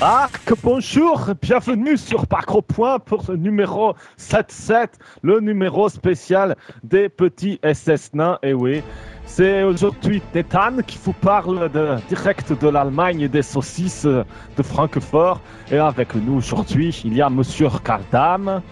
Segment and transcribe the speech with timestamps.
[0.00, 0.28] Ah,
[0.62, 6.54] bonjour, bienvenue sur Parc Point pour ce numéro 77, le numéro spécial
[6.84, 8.38] des petits SS nains.
[8.44, 8.80] Et oui,
[9.26, 15.40] c'est aujourd'hui Nathan qui vous parle de, direct de l'Allemagne et des saucisses de Francfort.
[15.72, 18.62] Et avec nous aujourd'hui, il y a Monsieur Kardam.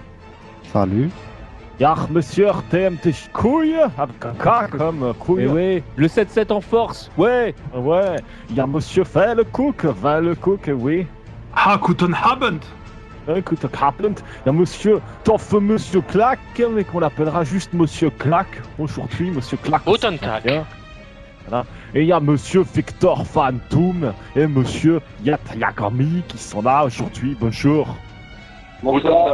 [0.73, 1.11] Salut.
[1.79, 3.77] Il y a Monsieur TMT Couille,
[4.79, 5.43] comme couille.
[5.43, 7.55] Et oui, le 7-7 en force, ouais.
[7.75, 8.17] Ouais,
[8.49, 9.05] il y a Monsieur
[9.53, 9.85] Cook,
[10.41, 11.07] Cook, oui.
[11.55, 12.61] Ah, guten Abend
[13.35, 16.39] Écoute, Abend, il y a Monsieur Toffe Monsieur Clack,
[16.73, 18.47] mais qu'on l'appellera juste Monsieur Clack
[18.79, 19.83] aujourd'hui, Monsieur Clack.
[19.85, 20.65] Guten Tag.
[21.47, 21.67] Voilà.
[21.95, 27.37] Et il y a Monsieur Victor Phantom et Monsieur Yat Yagami qui sont là aujourd'hui.
[27.39, 27.87] Bonjour.
[28.83, 29.31] Bonjour.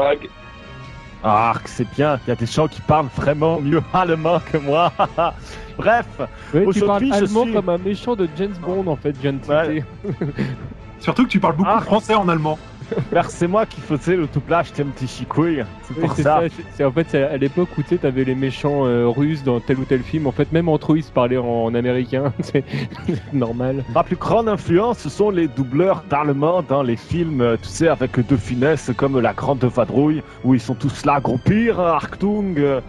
[1.24, 4.92] Ah, c'est bien, il y a des gens qui parlent vraiment mieux allemand que moi.
[5.78, 6.06] Bref,
[6.52, 9.20] Oui, tu parles je allemand suis- comme un méchant de James Bond en fait, je
[9.20, 9.84] viens de Ouais.
[10.04, 10.24] citer.
[11.00, 12.58] Surtout que tu parles beaucoup français en allemand.
[13.28, 15.64] C'est moi qui faisais le doublage TMT Chikouille.
[15.82, 16.40] C'est Oui, pour c'est ça.
[16.48, 19.42] ça, c'est- en fait c'est à l'époque où tu sais, t'avais les méchants euh, russes
[19.42, 20.26] dans tel ou tel film.
[20.26, 22.32] En fait, même entre eux, ils se parlaient en, en américain.
[22.40, 22.64] c'est
[23.32, 23.84] normal.
[23.94, 27.88] La plus grande influence, ce sont les doubleurs d'allemand dans les films, euh, tu sais,
[27.88, 32.80] avec deux finesses comme La Grande Vadrouille, où ils sont tous là, Groupir, Arctung, euh,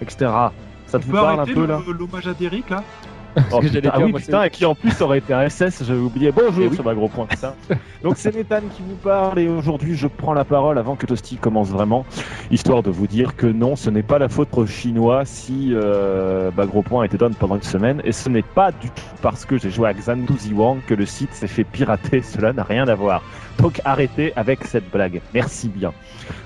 [0.00, 0.30] etc.
[0.86, 1.80] Ça On te peut parle un peu là?
[1.98, 2.82] l'hommage à Derrick là?
[3.52, 6.00] Oh, que putain, ah oui, putain, et qui en plus aurait été un SS, j'avais
[6.00, 6.32] oublié.
[6.32, 6.74] Bonjour, Eh oui.
[6.74, 7.26] sur ma gros point.
[7.26, 7.54] putain.
[8.02, 11.36] Donc c'est Nathan qui vous parle et aujourd'hui je prends la parole avant que Toasty
[11.36, 12.06] commence vraiment,
[12.50, 16.50] histoire de vous dire que non, ce n'est pas la faute aux Chinois si euh,
[16.50, 19.02] bah, gros point a été donné pendant une semaine et ce n'est pas du tout
[19.22, 22.62] parce que j'ai joué à Xanadu Ziwang que le site s'est fait pirater, cela n'a
[22.62, 23.22] rien à voir.
[23.58, 25.92] Donc arrêtez avec cette blague, merci bien.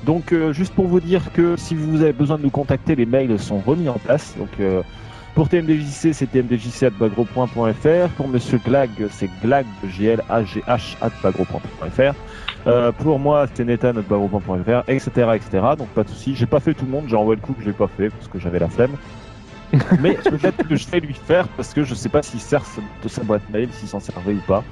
[0.04, 3.06] Donc euh, juste pour vous dire que si vous avez besoin de nous contacter, les
[3.06, 4.34] mails sont remis en place.
[4.38, 4.82] Donc euh,
[5.41, 8.08] pour TMDJC, c'est tmdjc.bagro.fr.
[8.14, 12.14] Pour Monsieur Glag, c'est glag, G-L-A-G-H, at bagro.fr.
[12.66, 15.48] Euh, pour moi, c'est nathan.bagro.fr, etc., etc.
[15.78, 16.37] Donc pas de souci.
[16.37, 18.10] J'ai pas fait tout le monde, j'ai envoyé le coup que je l'ai pas fait
[18.10, 18.91] parce que j'avais la flemme.
[20.03, 22.62] Mais peut-être que je vais lui faire parce que je sais pas s'il sert
[23.03, 24.62] de sa boîte mail, s'il s'en servait ou pas.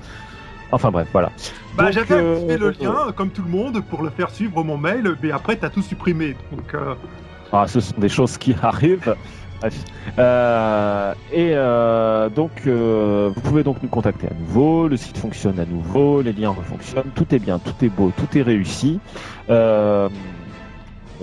[0.71, 1.33] Enfin bref, voilà.
[1.79, 4.77] Bah j'avais euh, activé le lien, comme tout le monde, pour le faire suivre mon
[4.77, 6.37] mail, mais après t'as tout supprimé.
[6.53, 6.95] Donc euh,
[7.55, 9.17] Ah, ce sont des choses qui arrivent.
[9.61, 9.85] Bref.
[10.19, 14.89] Euh, et euh, donc, euh, vous pouvez donc nous contacter à nouveau.
[14.89, 18.39] Le site fonctionne à nouveau, les liens refonctionnent, tout est bien, tout est beau, tout
[18.39, 19.01] est réussi.
[19.51, 20.09] Euh,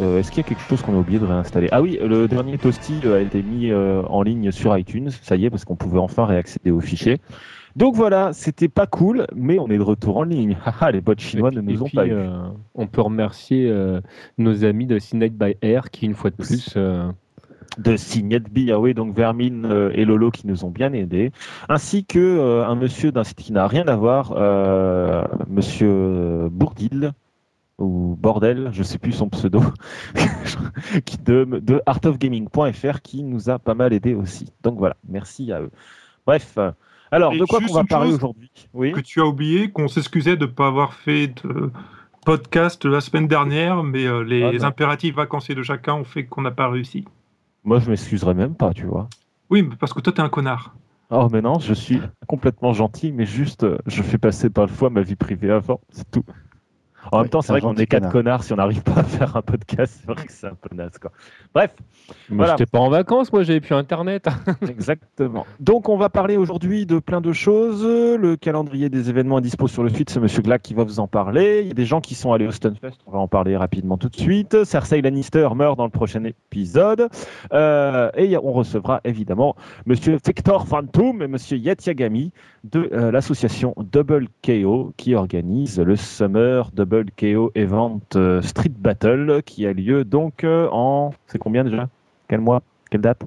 [0.01, 1.69] euh, Est-ce qu'il y a quelque chose qu'on a oublié de réinstaller?
[1.71, 5.49] Ah oui, le dernier Toasty a été mis en ligne sur iTunes, ça y est,
[5.49, 7.19] parce qu'on pouvait enfin réaccéder aux fichiers.
[7.77, 10.57] Donc voilà, c'était pas cool, mais on est de retour en ligne.
[10.65, 12.15] Haha, les bots chinois ne nous ont puis, pas eu.
[12.73, 13.73] on peut remercier
[14.37, 16.77] nos amis de Night by Air qui, une fois de plus,
[17.77, 21.31] de Signet Biawe, donc Vermine euh, et Lolo qui nous ont bien aidés,
[21.69, 27.11] ainsi que euh, un monsieur d'un site qui n'a rien à voir, euh, monsieur Bourdil
[27.77, 29.61] ou Bordel, je sais plus son pseudo,
[31.05, 34.51] qui de, de artofgaming.fr qui nous a pas mal aidé aussi.
[34.63, 35.71] Donc voilà, merci à eux.
[36.25, 36.57] Bref,
[37.11, 38.49] alors Et de quoi qu'on va parler aujourd'hui?
[38.73, 38.91] Oui.
[38.93, 41.71] que tu as oublié, qu'on s'excusait de ne pas avoir fait de
[42.25, 44.63] podcast la semaine dernière, mais euh, les Ah, non.
[44.63, 47.05] impératifs vacanciers de chacun ont fait qu'on n'a pas réussi.
[47.65, 49.09] Moi je m'excuserai même pas, tu vois.
[49.49, 50.75] Oui, mais parce que toi t'es un connard.
[51.09, 54.71] Oh mais non, je suis complètement gentil, mais juste euh, je fais passer par le
[54.71, 56.23] fois ma vie privée avant, c'est tout.
[57.11, 58.11] En même temps, c'est vrai qu'on est quatre connard.
[58.11, 60.75] connards si on n'arrive pas à faire un podcast, c'est vrai que c'est un peu
[60.75, 61.11] naze quoi.
[61.53, 61.71] Bref,
[62.29, 62.53] moi, Voilà.
[62.53, 64.27] j'étais pas en vacances, moi j'avais plus internet.
[64.67, 65.45] exactement.
[65.59, 67.83] Donc on va parler aujourd'hui de plein de choses.
[67.85, 70.99] Le calendrier des événements est dispo sur le site, c'est Monsieur Glack qui va vous
[70.99, 71.61] en parler.
[71.61, 73.97] Il y a des gens qui sont allés au Stunfest, on va en parler rapidement
[73.97, 74.63] tout de suite.
[74.63, 77.09] Cersei Lannister meurt dans le prochain épisode.
[77.53, 79.55] Euh, et on recevra évidemment
[79.85, 82.31] Monsieur Victor Phantom et Monsieur Yatiagami
[82.71, 89.41] de euh, l'association Double KO qui organise le Summer Double KO Event euh, Street Battle
[89.45, 91.13] qui a lieu donc euh, en.
[91.27, 91.89] C'est combien déjà?
[92.27, 92.61] Quel mois?
[92.89, 93.21] Quelle date?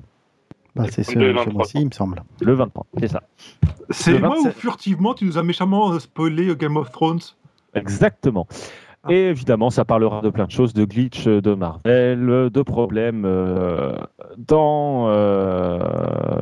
[0.74, 1.52] Bah, c'est ce, Le ce 23.
[1.52, 2.22] mois-ci, il me semble.
[2.40, 3.22] Le 23, c'est ça.
[3.90, 4.56] C'est Le moi 27.
[4.56, 7.20] ou furtivement tu nous as méchamment spoilé Game of Thrones
[7.74, 8.46] Exactement.
[9.10, 13.96] Et évidemment, ça parlera de plein de choses, de glitch de Marvel, de problèmes euh,
[14.36, 15.08] dans...
[15.08, 15.78] euh,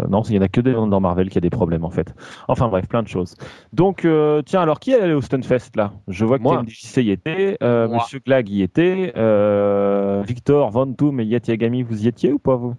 [0.08, 2.14] Non, il n'y en a que des- dans Marvel qui a des problèmes en fait.
[2.48, 3.34] Enfin bref, plein de choses.
[3.72, 5.92] Donc, euh, tiens, alors qui est allé au Stunfest là?
[6.08, 6.56] Je vois que Moi.
[6.56, 7.88] TMDJC y était, euh.
[7.88, 12.38] Monsieur Glag y était, euh, Victor, Van Toom et Yati Agami, vous y étiez ou
[12.38, 12.74] pas vous?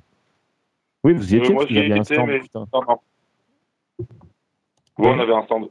[1.03, 2.27] Oui, vous y Euh, étiez, moi, parce qu'il y j'y avait un stand.
[2.27, 2.65] mais- putain.
[2.73, 2.97] Non, non.
[4.99, 5.67] Ouais, on avait un stand.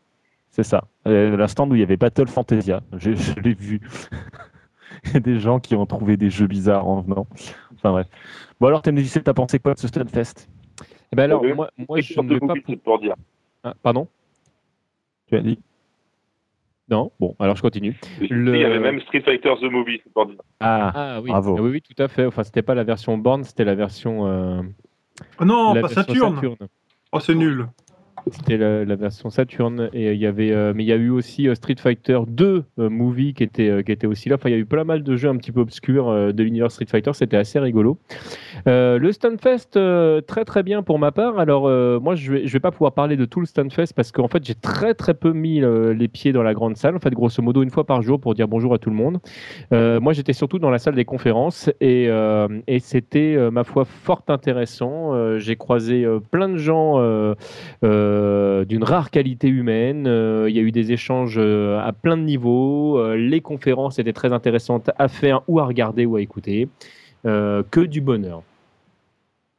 [0.57, 0.85] C'est ça.
[1.07, 2.81] Euh, la stand où il y avait Battle Fantasia.
[2.97, 3.83] Je, je l'ai vu.
[5.05, 7.27] il y a des gens qui ont trouvé des jeux bizarres en venant.
[7.75, 8.07] Enfin bref.
[8.59, 10.49] Bon alors, TMDJC, t'as pensé quoi de ce Stunfest?
[11.13, 11.53] Eh ben alors, Oui.
[11.53, 12.55] moi, moi je Sur ne vais pas.
[12.83, 13.15] pour dire.
[13.65, 14.09] Ah, pardon?
[15.29, 15.59] Tu as dit?
[16.89, 18.01] Non, bon, alors je continue.
[18.31, 18.55] Le...
[18.55, 20.01] Il y avait même Street Fighter The Movie.
[20.61, 21.29] Ah, ah oui.
[21.29, 21.57] Bravo.
[21.59, 22.25] Ah oui, oui, tout à fait.
[22.25, 24.27] Enfin, c'était pas la version Born, c'était la version.
[24.27, 24.63] Euh...
[25.39, 26.41] Oh non, pas Saturn.
[27.13, 27.67] Oh, c'est nul.
[28.33, 31.49] C'était la, version Saturn et il y avait, euh, mais il y a eu aussi
[31.49, 34.35] euh, Street Fighter 2 euh, movie qui était qui était aussi là.
[34.35, 36.73] Enfin, il y a eu pas mal de jeux un petit peu obscurs de l'univers
[36.73, 37.13] Street Fighter.
[37.13, 37.99] C'était assez rigolo.
[38.67, 39.79] le Stunfest
[40.27, 41.39] très très bien pour ma part.
[41.39, 41.71] Alors
[42.01, 44.55] moi je vais vais pas pouvoir parler de tout le Stunfest parce qu'en fait j'ai
[44.55, 46.97] très très peu mis les pieds dans la grande salle.
[46.97, 49.21] En fait grosso modo une fois par jour pour dire bonjour à tout le monde.
[49.71, 52.09] moi j'étais surtout dans la salle des conférences et
[52.67, 55.39] et c'était ma foi fort intéressant.
[55.39, 56.97] j'ai croisé plein de gens.
[57.85, 58.16] Euh,
[58.65, 60.07] d'une rare qualité humaine.
[60.07, 63.15] Euh, il y a eu des échanges euh, à plein de niveaux.
[63.15, 66.69] les conférences étaient très intéressantes à faire ou à regarder ou à écouter.
[67.25, 68.43] que du bonheur.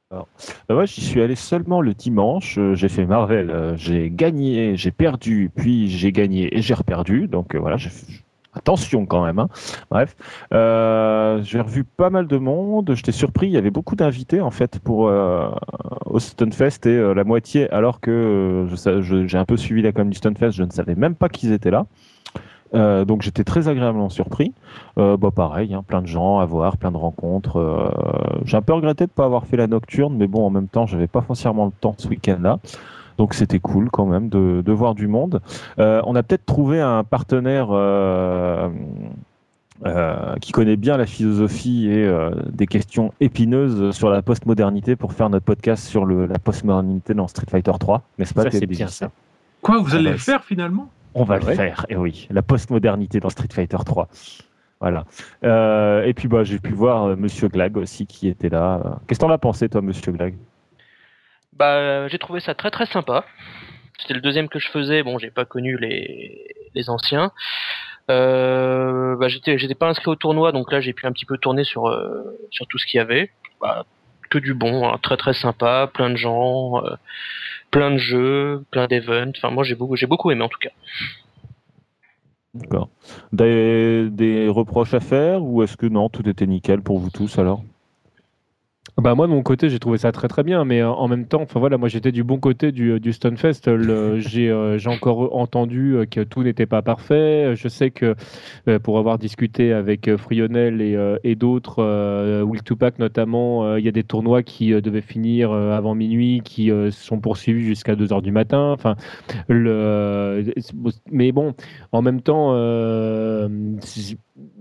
[0.09, 0.25] Bah
[0.69, 2.57] moi, j'y suis allé seulement le dimanche.
[2.73, 3.73] j'ai fait Marvel.
[3.75, 7.27] j'ai gagné, j'ai perdu, puis j'ai gagné et j'ai reperdu.
[7.27, 7.89] Donc voilà, j'ai
[8.57, 9.39] Attention quand même.
[9.39, 9.49] Hein.
[9.91, 10.15] Bref,
[10.53, 12.91] euh, j'ai revu pas mal de monde.
[12.95, 13.47] J'étais surpris.
[13.47, 15.49] Il y avait beaucoup d'invités en fait pour euh,
[16.05, 18.67] au Stunfest et euh, la moitié, alors que
[19.01, 21.71] j'ai un peu suivi la com du Stunfest, je ne savais même pas qu'ils étaient
[21.71, 21.85] là.
[23.05, 24.53] donc j'étais très agréablement surpris.
[24.95, 27.91] bah pareil, hein, plein de gens à voir, plein de rencontres.
[28.43, 30.67] j'ai un peu regretté de ne pas avoir fait la nocturne, mais bon, en même
[30.67, 32.59] temps, j'avais pas foncièrement le temps ce week-end-là.
[33.17, 35.41] Donc c'était cool quand même de, de voir du monde.
[35.79, 38.69] Euh, on a peut-être trouvé un partenaire euh,
[39.85, 42.09] euh, qui connaît bien la philosophie et
[42.49, 47.27] des questions épineuses sur la postmodernité pour faire notre podcast sur le, la postmodernité dans
[47.27, 49.09] Street Fighter 3, n'est-ce pas C'est bien ça.
[49.61, 50.89] Quoi, vous allez le faire finalement?
[51.15, 54.07] On va le faire, et eh oui, la postmodernité dans Street Fighter 3.
[54.79, 55.05] Voilà.
[56.05, 58.99] et puis bah, j'ai pu voir Monsieur Glag aussi qui était là.
[59.07, 60.35] Qu'est-ce que t'en as pensé toi, Monsieur Glag?
[61.57, 63.25] Bah, j'ai trouvé ça très très sympa.
[63.99, 65.03] C'était le deuxième que je faisais.
[65.03, 67.31] Bon, j'ai pas connu les, les anciens.
[68.09, 71.37] Euh, bah, j'étais j'étais pas inscrit au tournoi, donc là j'ai pu un petit peu
[71.37, 73.31] tourner sur euh, sur tout ce qu'il y avait.
[73.59, 73.85] Bah,
[74.29, 74.97] que du bon, hein.
[75.01, 76.95] très très sympa, plein de gens, euh,
[77.71, 79.31] plein de jeux, plein d'events.
[79.35, 80.71] Enfin, moi j'ai beaucoup j'ai beaucoup aimé en tout cas.
[82.53, 82.89] D'accord.
[83.33, 87.37] Des, des reproches à faire ou est-ce que non, tout était nickel pour vous tous
[87.37, 87.61] alors?
[88.99, 91.27] Bah moi de mon côté j'ai trouvé ça très très bien mais euh, en même
[91.27, 93.69] temps enfin voilà moi j'étais du bon côté du, euh, du Stunfest.
[94.17, 97.55] J'ai euh, j'ai encore entendu que tout n'était pas parfait.
[97.55, 98.15] Je sais que
[98.79, 104.03] pour avoir discuté avec Frionel et, et d'autres Will Tupac notamment il y a des
[104.03, 108.71] tournois qui devaient finir avant minuit qui sont poursuivis jusqu'à 2 heures du matin.
[108.71, 108.95] Enfin
[109.47, 110.43] le
[111.11, 111.53] mais bon
[111.91, 112.53] en même temps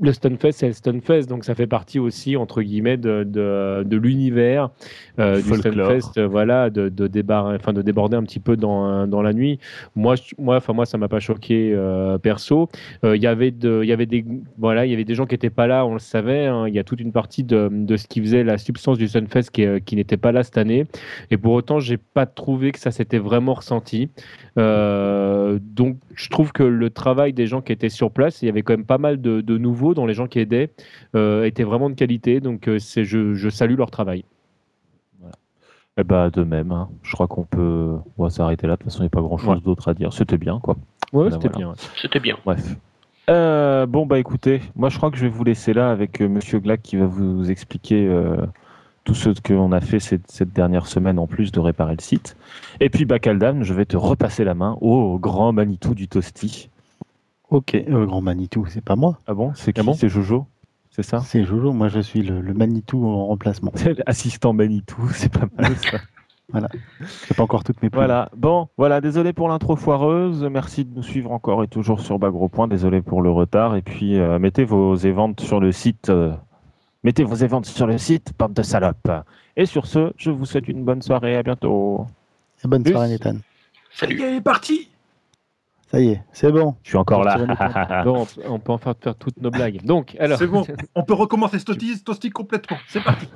[0.00, 3.96] le Stunfest, c'est le Stunfest, donc ça fait partie aussi, entre guillemets, de, de, de
[3.96, 4.70] l'univers
[5.19, 9.23] euh, du Stunfest, euh, voilà, de, de, enfin, de déborder un petit peu dans, dans
[9.23, 9.58] la nuit.
[9.94, 12.69] Moi, moi, enfin, moi ça m'a pas choqué euh, perso.
[13.02, 14.25] Il y avait de, il y avait des,
[14.58, 16.46] voilà, il y avait des gens qui étaient pas là, on le savait.
[16.46, 16.69] Hein.
[16.69, 19.50] Il y a toute une partie de, de ce qui faisait la substance du Stunfest
[19.52, 20.87] qui, qui n'était pas là cette année.
[21.31, 24.08] Et pour autant, j'ai pas trouvé que ça s'était vraiment ressenti.
[24.56, 28.62] donc, je trouve que le travail des gens qui étaient sur place, il y avait
[28.62, 30.71] quand même pas mal de, de nouveau dans les gens qui aidaient
[31.15, 32.41] euh, étaient vraiment de qualité.
[32.41, 34.25] Donc euh, c'est je, salue leur travail.
[35.99, 36.90] Et eh bah, de même, hein.
[37.02, 37.97] je crois qu'on peut
[38.29, 38.75] s'arrêter là.
[38.75, 40.12] De toute façon, il n'y a pas grand chose d'autre à dire.
[40.12, 40.76] C'était bien, quoi.
[41.14, 41.73] Ouais, c'était bien.
[41.97, 42.37] C'était bien.
[42.45, 42.76] Bref.
[43.31, 46.61] Euh, bon, bah écoutez, moi je crois que je vais vous laisser là avec Monsieur
[46.61, 48.09] Glack qui va vous expliquer
[49.07, 52.37] tout ce qu'on a fait cette, dernière semaine en plus de réparer le site.
[52.81, 56.69] Et puis, Bacaldam, je vais te repasser la main au grand Manitou du Toasty.
[57.50, 59.19] Ok, le euh, grand Manitou, c'est pas moi.
[59.26, 59.53] Ah bon?
[59.55, 60.47] C'est qui C'est Jojo
[60.91, 61.21] C'est ça?
[61.21, 63.71] C'est Jojo, moi je suis le, Manitou en remplacement.
[63.76, 65.99] C'est l'assistant Manitou, c'est pas mal ça.
[66.49, 66.69] voilà,
[67.05, 71.03] c'est pas encore toutes mes Voilà, bon, voilà, désolé pour l'intro foireuse, merci de nous
[71.03, 74.65] suivre encore et toujours sur Bagro Point, désolé pour le retard, et puis euh, mettez
[74.65, 76.33] vos éventes sur le site, euh,
[77.03, 79.11] mettez vos éventes sur le site, bande de salopes.
[79.57, 82.07] Et sur ce, je vous souhaite une bonne soirée, à bientôt.
[82.65, 83.37] bonne soirée Nathan.
[83.93, 84.88] Salut, il est parti
[85.88, 86.75] ça y est, c'est bon.
[86.83, 88.02] Je suis encore là.
[88.05, 89.85] bon, on peut enfin faire toutes nos blagues.
[89.85, 90.38] Donc, alors.
[90.38, 92.78] C'est bon, on peut recommencer Toasty, Toasty complètement.
[92.88, 93.28] C'est parti.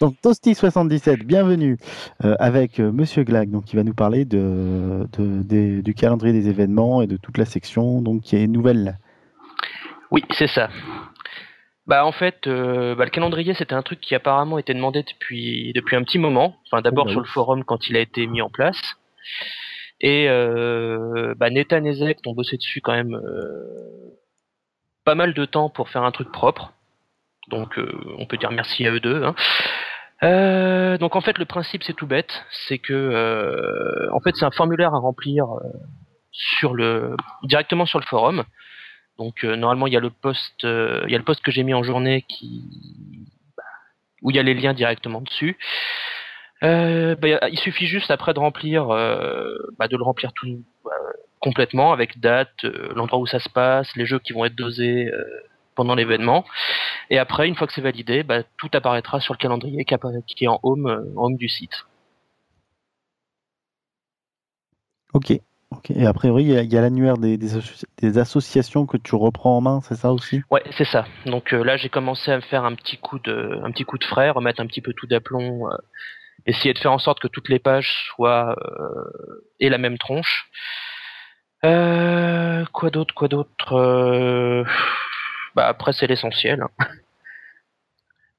[0.00, 1.76] Donc Toasty 77, bienvenue
[2.24, 6.48] euh, avec euh, Monsieur Glag, donc qui va nous parler de, de, du calendrier des
[6.48, 8.98] événements et de toute la section donc qui est nouvelle.
[10.10, 10.70] Oui, c'est ça.
[11.86, 15.72] Bah en fait, euh, bah, le calendrier c'était un truc qui apparemment était demandé depuis
[15.74, 16.56] depuis un petit moment.
[16.66, 18.80] Enfin d'abord oh, bah sur le forum quand il a été mis en place.
[20.00, 24.18] Et euh, bah, et Zek ont bossé dessus quand même euh,
[25.04, 26.72] pas mal de temps pour faire un truc propre.
[27.48, 29.22] Donc euh, on peut dire merci à eux deux.
[29.22, 29.34] Hein.
[30.22, 34.50] Euh, donc en fait le principe c'est tout bête, c'est que en fait c'est un
[34.50, 35.46] formulaire à remplir
[36.32, 38.44] sur le directement sur le forum.
[39.18, 41.74] Donc normalement il y a le post il y a le post que j'ai mis
[41.74, 43.26] en journée qui
[43.56, 43.64] bah,
[44.22, 45.58] où il y a les liens directement dessus.
[46.62, 50.62] Bah, il suffit juste après de remplir bah, de le remplir tout
[51.40, 52.64] complètement avec date,
[52.94, 55.10] l'endroit où ça se passe, les jeux qui vont être dosés
[55.74, 56.44] pendant l'événement.
[57.08, 60.48] Et après, une fois que c'est validé, bah, tout apparaîtra sur le calendrier qui est
[60.48, 61.86] en home, euh, home du site.
[65.12, 65.32] Ok.
[65.88, 69.80] Et a priori, il y a, l'annuaire des, des, associations que tu reprends en main,
[69.82, 70.42] c'est ça aussi?
[70.50, 71.06] Ouais, c'est ça.
[71.26, 73.96] Donc euh, là, j'ai commencé à me faire un petit coup de, un petit coup
[73.96, 75.76] de frais, remettre un petit peu tout d'aplomb, euh,
[76.46, 78.56] essayer de faire en sorte que toutes les pages soient
[79.58, 80.50] et la même tronche.
[81.62, 84.64] quoi d'autre Quoi d'autre
[85.54, 86.64] bah après c'est l'essentiel.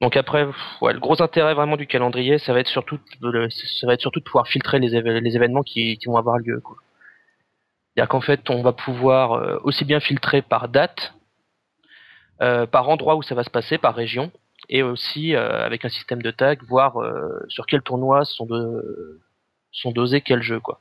[0.01, 4.01] Donc après, le gros intérêt vraiment du calendrier, ça va être surtout, ça va être
[4.01, 6.60] surtout de pouvoir filtrer les, événements qui, vont avoir lieu.
[7.93, 11.13] C'est-à-dire qu'en fait, on va pouvoir euh, aussi bien filtrer par date,
[12.41, 14.31] euh, par endroit où ça va se passer, par région,
[14.70, 16.98] et aussi euh, avec un système de tag, voir
[17.48, 19.20] sur quel tournoi sont, de,
[19.72, 20.60] sont dosés quels jeux.
[20.60, 20.80] Quoi.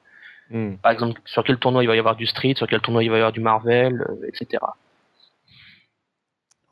[0.50, 0.76] Hmm.
[0.76, 3.10] Par exemple, sur quel tournoi il va y avoir du Street, sur quel tournoi il
[3.10, 4.58] va y avoir du Marvel, etc.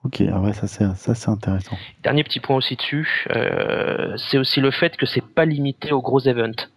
[0.04, 1.76] Ok, ah ça c'est ça c'est intéressant.
[2.02, 6.00] Dernier petit point aussi dessus, euh, c'est aussi le fait que c'est pas limité aux
[6.00, 6.68] gros events.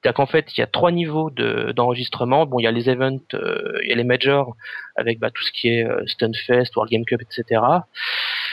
[0.00, 2.46] C'est-à-dire qu'en fait, il y a trois niveaux d'enregistrement.
[2.46, 4.56] bon, il y a les events, euh, il y a les majors
[4.96, 7.60] avec bah, tout ce qui est euh, Stunfest, World Game Cup, etc.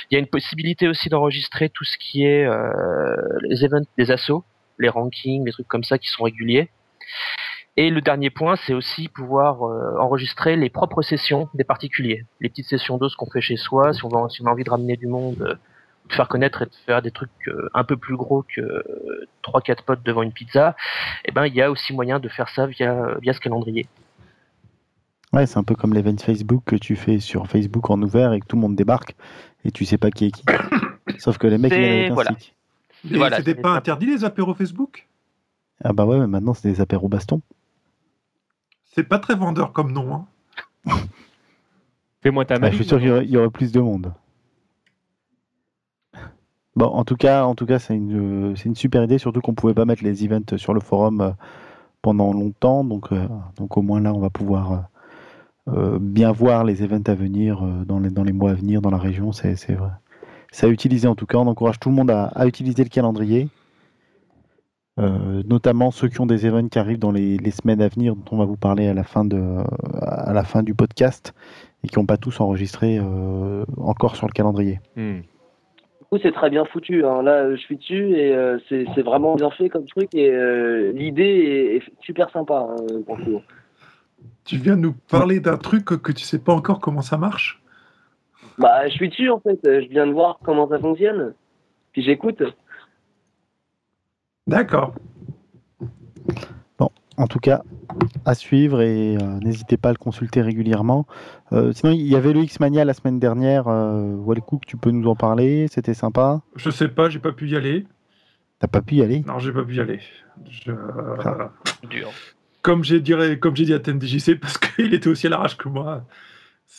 [0.09, 2.47] Il y a une possibilité aussi d'enregistrer tout ce qui est
[3.41, 4.43] les events des assos,
[4.79, 6.69] les rankings, les trucs comme ça qui sont réguliers.
[7.77, 12.25] Et le dernier point, c'est aussi pouvoir euh, enregistrer les propres sessions des particuliers.
[12.39, 15.07] Les petites sessions d'os qu'on fait chez soi, si on, a, envie de ramener du
[15.07, 15.55] monde, euh,
[16.07, 18.83] de faire connaître et de faire des trucs euh, un peu plus gros que
[19.41, 20.75] trois 4 potes devant une pizza,
[21.25, 23.87] eh ben, il y a aussi moyen de faire ça via, via ce calendrier.
[25.35, 28.39] Ouais, c'est un peu comme l'event Facebook que tu fais sur Facebook en ouvert et
[28.39, 29.17] que tout le monde débarque
[29.65, 30.45] et tu sais pas qui est qui.
[31.19, 32.31] Sauf que les mecs viennent avec un voilà.
[32.31, 32.55] stick.
[33.11, 35.09] voilà, c'était pas interdit les apéros Facebook?
[35.83, 37.41] Ah bah ouais, mais maintenant c'est des apéros baston.
[38.85, 40.25] C'est pas très vendeur comme nom.
[40.85, 40.95] Hein.
[42.23, 42.71] Fais-moi ta main.
[42.71, 44.13] je suis sûr qu'il y, aurait plus de monde.
[46.77, 49.73] Bon, en tout cas, en tout cas, c'est une, une super idée, surtout qu'on pouvait
[49.73, 51.31] pas mettre les events sur le forum euh,
[52.01, 53.27] pendant longtemps, donc, euh,
[53.57, 54.77] donc au moins là, on va pouvoir euh,
[55.67, 58.97] bien voir les events à venir dans les, dans les mois à venir dans la
[58.97, 59.31] région.
[59.31, 59.89] C'est, vrai.
[60.51, 61.37] C'est à utiliser en tout cas.
[61.37, 63.49] On encourage tout le monde à, à utiliser le calendrier.
[64.97, 68.23] Euh, notamment ceux qui ont des événements qui arrivent dans les, semaines à venir, dont
[68.31, 69.41] on va vous parler à la fin, de,
[70.01, 71.33] à la fin du podcast,
[71.83, 74.79] et qui n'ont pas tous enregistré euh, encore sur le calendrier.
[74.95, 75.23] Du
[76.09, 77.03] coup, c'est très bien foutu.
[77.03, 77.23] Hein.
[77.23, 80.31] Là, je suis dessus et euh, c'est vraiment bien fait comme truc, et
[80.93, 82.69] l'idée est, super sympa.
[82.69, 82.75] Hein,
[84.45, 87.61] tu viens de nous parler d'un truc que tu sais pas encore comment ça marche
[88.57, 89.59] Bah, je suis dessus en fait.
[89.63, 91.33] Je viens de voir comment ça fonctionne.
[91.91, 92.41] Puis j'écoute.
[94.47, 94.93] D'accord.
[96.77, 97.63] Bon, en tout cas,
[98.25, 101.07] à suivre et euh, n'hésitez pas à le consulter régulièrement.
[101.51, 103.67] Euh, sinon, il y avait le X-Mania la semaine dernière.
[103.67, 105.67] Euh, Wallcook, tu peux nous en parler?
[105.71, 106.41] C'était sympa?
[106.55, 107.87] Je sais pas, j'ai pas pu y aller.
[108.59, 109.23] T'as pas pu y aller?
[109.25, 109.99] Non, j'ai pas pu y aller.
[111.23, 111.51] Ah.
[112.65, 115.69] Comme j'ai dit, comme j'ai dit à TNDJC, parce qu'il était aussi à l'arrache que
[115.69, 116.01] moi.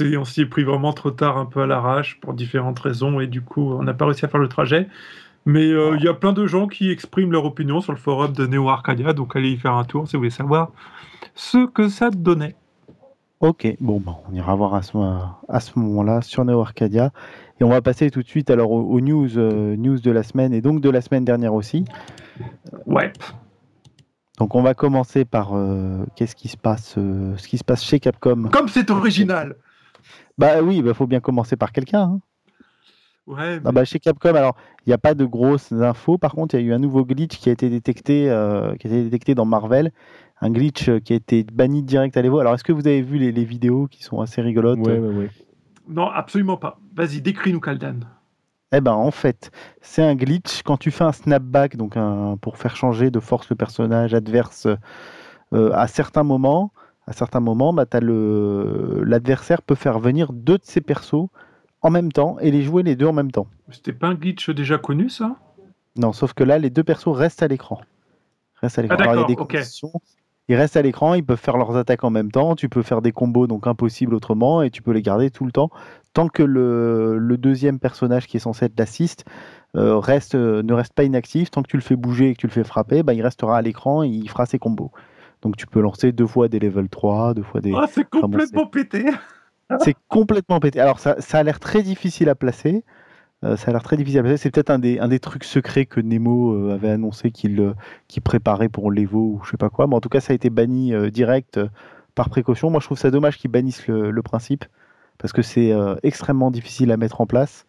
[0.00, 3.28] On s'y est pris vraiment trop tard, un peu à l'arrache, pour différentes raisons, et
[3.28, 4.88] du coup, on n'a pas réussi à faire le trajet.
[5.44, 8.32] Mais euh, il y a plein de gens qui expriment leur opinion sur le forum
[8.32, 10.72] de Neo Arcadia, donc allez y faire un tour si vous voulez savoir
[11.36, 12.56] ce que ça donnait.
[13.38, 14.98] Ok, bon, bah, on ira voir à ce,
[15.48, 17.12] à ce moment-là sur Neo Arcadia.
[17.60, 20.52] Et on va passer tout de suite alors aux, news, euh, news de la semaine
[20.52, 21.84] et donc de la semaine dernière aussi.
[22.86, 23.12] Ouais.
[24.36, 28.00] Donc on va commencer par euh, qu'est-ce qui se passe, ce qui se passe chez
[28.00, 28.48] Capcom?
[28.52, 29.56] Comme c'est original.
[30.38, 32.02] Bah oui, il bah, faut bien commencer par quelqu'un.
[32.02, 32.20] Hein.
[33.26, 36.16] Ouais, bah, chez Capcom, alors il n'y a pas de grosses infos.
[36.16, 38.86] Par contre, il y a eu un nouveau glitch qui a été détecté, euh, qui
[38.86, 39.90] a été détecté dans Marvel.
[40.40, 42.38] Un glitch euh, qui a été banni direct à l'Evo.
[42.38, 44.78] Alors, est-ce que vous avez vu les, vidéos qui sont assez rigolotes?
[44.78, 45.30] Ouais, ouais, ouais.
[45.88, 46.78] Non, absolument pas.
[46.94, 48.00] Vas-y, décris-nous Kaldan.
[48.76, 52.58] Eh ben, en fait, c'est un glitch quand tu fais un snapback, donc un, pour
[52.58, 54.68] faire changer de force le personnage adverse
[55.54, 56.72] euh, à certains moments.
[57.06, 61.28] À certains moments, bah, l'adversaire peut faire venir deux de ses persos
[61.80, 63.46] en même temps et les jouer les deux en même temps.
[63.70, 65.36] C'était pas un glitch déjà connu ça?
[65.96, 67.80] Non, sauf que là, les deux persos restent à l'écran.
[68.60, 68.98] Restent à l'écran.
[69.00, 69.36] Ah, il
[70.48, 72.56] Ils restent à l'écran, ils peuvent faire leurs attaques en même temps.
[72.56, 75.52] Tu peux faire des combos donc impossibles autrement et tu peux les garder tout le
[75.52, 75.70] temps
[76.16, 79.26] tant que le, deuxième personnage qui est censé être l'assist
[79.76, 81.50] euh, reste, ne reste pas inactif.
[81.50, 83.58] Tant que tu le fais bouger et que tu le fais frapper, bah, il restera
[83.58, 84.90] à l'écran et il fera ses combos.
[85.42, 87.74] Donc tu peux lancer deux fois des level 3, deux fois des.
[87.76, 89.04] Ah, c'est complètement pété
[89.84, 90.80] C'est complètement pété.
[90.80, 92.82] Alors ça, ça a l'air très difficile à placer.
[93.44, 94.38] Euh, ça a l'air très difficile à placer.
[94.38, 97.74] C'est peut-être un des, un des trucs secrets que Nemo euh, avait annoncé qu'il euh,
[98.24, 99.86] préparait pour l'Evo ou je sais pas quoi.
[99.86, 101.60] Mais en tout cas, ça a été banni direct
[102.14, 102.70] par précaution.
[102.70, 104.64] Moi, je trouve ça dommage qu'ils bannissent le, le, principe
[105.18, 107.66] parce que c'est extrêmement difficile à mettre en place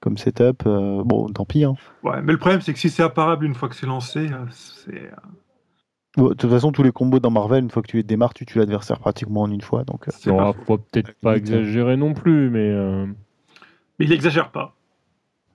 [0.00, 0.64] comme setup.
[0.64, 1.64] bon, tant pis.
[1.64, 1.76] Hein.
[2.02, 5.10] Ouais, mais le problème, c'est que si c'est apparable une fois que c'est lancé, c'est
[6.16, 8.46] de toute façon, tous les combos dans Marvel, une fois que tu les démarres, tu
[8.46, 9.84] tues l'adversaire pratiquement en une fois.
[9.84, 10.32] Donc, euh.
[10.32, 12.70] ne faut peut-être pas exagérer non plus, mais.
[12.70, 13.06] Euh.
[13.98, 14.74] Mais il n'exagère pas.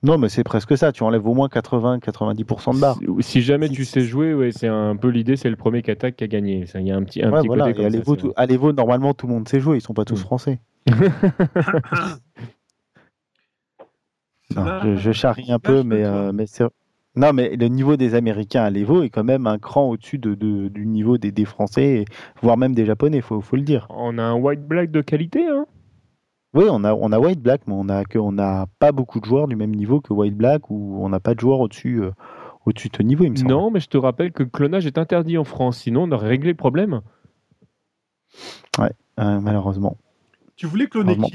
[0.01, 0.91] Non, mais c'est presque ça.
[0.91, 2.99] Tu enlèves au moins 80-90% de barres.
[3.19, 6.15] Si, jamais tu sais jouer, ouais, c'est un peu l'idée, c'est le premier qui attaque
[6.15, 6.65] qui a gagné.
[6.75, 9.47] Il y a un petit, un petit côté comme à l'Evo, normalement, tout le monde
[9.47, 9.77] sait jouer.
[9.77, 10.23] Ils sont pas tous mm.
[10.23, 10.59] français.
[14.49, 16.63] je, je, charrie un peu, mais, euh, mais c'est
[17.15, 20.35] non, mais le niveau des Américains à l'Evo est quand même un cran au-dessus de,
[20.35, 22.05] du niveau des, des, Français,
[22.41, 23.87] voire même des Japonais, il faut, faut, le dire.
[23.89, 25.65] On a un white black de qualité, hein
[26.53, 29.19] Oui, on a, on a white black, mais on a que on n'a pas beaucoup
[29.19, 32.01] de joueurs du même niveau que white black, ou on n'a pas de joueurs au-dessus
[32.01, 32.11] euh,
[32.65, 33.49] au-dessus de ce niveau, il me semble.
[33.49, 36.27] Non, mais je te rappelle que le clonage est interdit en France, sinon on aurait
[36.29, 37.01] réglé le problème.
[38.77, 39.97] Ouais, euh, malheureusement.
[40.59, 41.31] Tu voulais cloner qui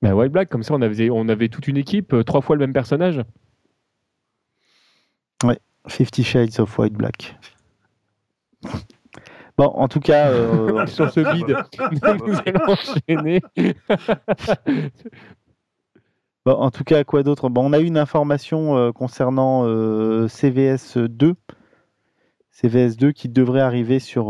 [0.00, 2.54] ben, White Black, comme ça on avait, on avait toute une équipe, euh, trois fois
[2.54, 3.20] le même personnage.
[5.42, 7.36] Ouais, Fifty Shades of White Black.
[9.58, 11.56] Bon, en tout cas, euh, sur ce bide,
[12.26, 13.40] nous allons enchaîner.
[16.46, 17.48] bon, en tout cas, quoi d'autre?
[17.48, 21.34] Bon, On a eu une information euh, concernant euh, CVS 2.
[22.52, 24.26] CVS 2 qui devrait arriver sur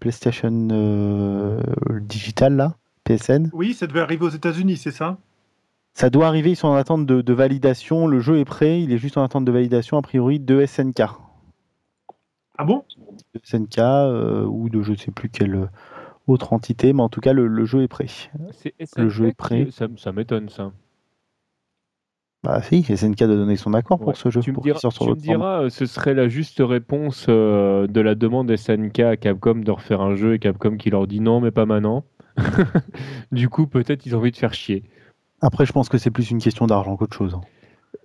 [0.00, 1.60] PlayStation
[2.00, 2.76] Digital, là,
[3.06, 3.50] PSN.
[3.52, 5.18] Oui, ça devait arriver aux États-Unis, c'est ça?
[5.94, 8.06] Ça doit arriver, ils sont en attente de, validation.
[8.06, 11.04] Le jeu est prêt, il est juste en attente de validation, a priori, de SNK.
[12.58, 12.84] Ah bon?
[13.34, 15.66] De SNK euh, ou de je ne sais plus quelle euh,
[16.26, 18.08] autre entité, mais en tout cas, le, jeu est prêt.
[18.96, 19.68] le jeu est prêt.
[19.70, 20.72] Ça, m'étonne, ça.
[22.42, 24.42] Bah si, SNK doit donner son accord pour ce jeu.
[24.42, 28.54] Tu me diras, tu me diras euh, ce serait la juste réponse de la demande
[28.54, 31.64] SNK à Capcom de refaire un jeu et Capcom qui leur dit non, mais pas
[31.64, 32.04] maintenant.
[33.32, 34.84] du coup, peut-être ils ont envie de faire chier.
[35.40, 37.34] Après, je pense que c'est plus une question d'argent qu'autre chose.
[37.34, 37.40] Hein.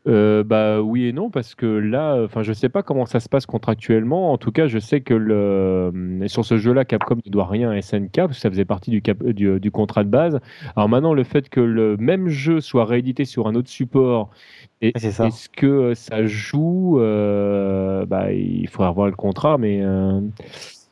[0.07, 3.29] Euh, bah oui et non parce que là, enfin je sais pas comment ça se
[3.29, 4.31] passe contractuellement.
[4.33, 7.69] En tout cas, je sais que le, euh, sur ce jeu-là, Capcom ne doit rien
[7.69, 10.39] à SNK parce que ça faisait partie du, cap, du, du, contrat de base.
[10.75, 14.31] Alors maintenant, le fait que le même jeu soit réédité sur un autre support,
[14.81, 19.83] est-ce que ça joue euh, Bah il faudra revoir le contrat, mais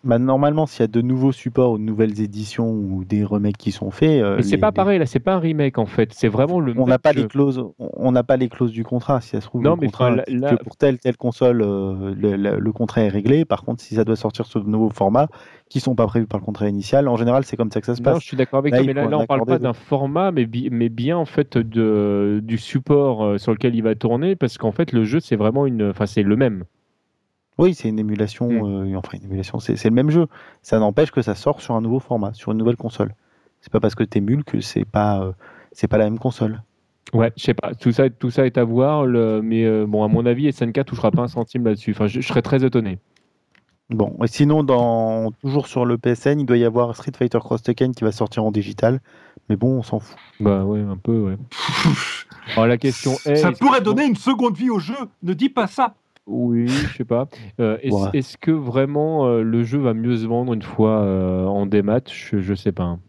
[0.04, 3.58] bah, normalement, s'il y a de nouveaux supports ou de nouvelles éditions ou des remakes
[3.58, 4.22] qui sont faits.
[4.22, 6.14] Euh, mais c'est pas pareil, là, c'est pas un remake en fait.
[6.14, 6.74] C'est vraiment le.
[6.78, 7.66] On n'a pas les clauses.
[7.78, 9.20] On n'a pas les clauses du contrat.
[9.20, 13.10] Si ça se trouve, non, mais que pour telle telle console, euh, le, contrat est
[13.10, 13.44] réglé.
[13.44, 15.28] Par contre, si ça doit sortir sur de nouveaux formats
[15.70, 17.96] qui sont pas prévus par le contrat initial, en général, c'est comme ça que ça
[17.96, 18.20] se passe.
[18.22, 20.90] je suis d'accord avec toi, mais là, là on parle pas d'un format, mais, mais
[20.90, 24.94] bien en fait de, du support euh, sur lequel il va tourner, parce qu'en fait,
[24.94, 25.90] le jeu, c'est vraiment une.
[25.90, 26.64] Enfin, c'est le même.
[27.60, 28.94] Oui, c'est une émulation, mm.
[28.94, 30.28] euh, enfin une émulation, c'est le même jeu.
[30.62, 33.14] Ça n'empêche que ça sort sur un nouveau format, sur une nouvelle console.
[33.60, 35.34] C'est pas parce que tu émules que c'est pas, euh,
[35.74, 36.64] c'est pas la même console.
[37.12, 37.76] Ouais, je sais pas.
[37.76, 41.12] Tout ça, tout ça est à voir, mais euh, bon, à mon avis, SNK touchera
[41.12, 41.92] pas un centime là-dessus.
[41.92, 42.98] Enfin, je, serais très étonné.
[43.90, 47.64] Bon, et sinon, dans, toujours sur le PSN, il doit y avoir Street Fighter Cross
[47.64, 49.02] Tekken qui va sortir en digital.
[49.50, 50.18] Mais bon, on s'en fout.
[50.40, 51.38] Bah ouais, un peu, ouais.
[52.54, 53.36] Alors la question est.
[53.36, 54.96] Ça pourrait donner une seconde vie au jeu.
[55.24, 55.96] Ne dis pas ça.
[56.30, 57.28] Oui, je sais pas.
[57.60, 61.66] Euh, est-ce que vraiment euh, le jeu va mieux se vendre une fois euh, en
[61.66, 62.02] démat?
[62.08, 62.84] Je, je sais pas.
[62.84, 63.00] Hein.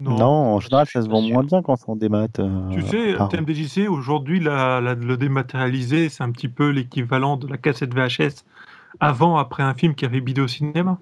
[0.00, 2.28] Non, en général, ça se vend moins bien quand c'est en démat.
[2.28, 8.44] tu sais, TMDJC, aujourd'hui, le dématérialisé, c'est un petit peu l'équivalent de la cassette VHS
[9.00, 10.98] avant, après un film qui avait bidé au cinéma.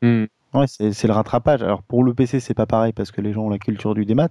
[0.00, 0.26] Hmm.
[0.54, 1.62] Ouais, c'est le rattrapage.
[1.62, 4.04] Alors pour le PC, c'est pas pareil parce que les gens ont la culture du
[4.04, 4.28] démat,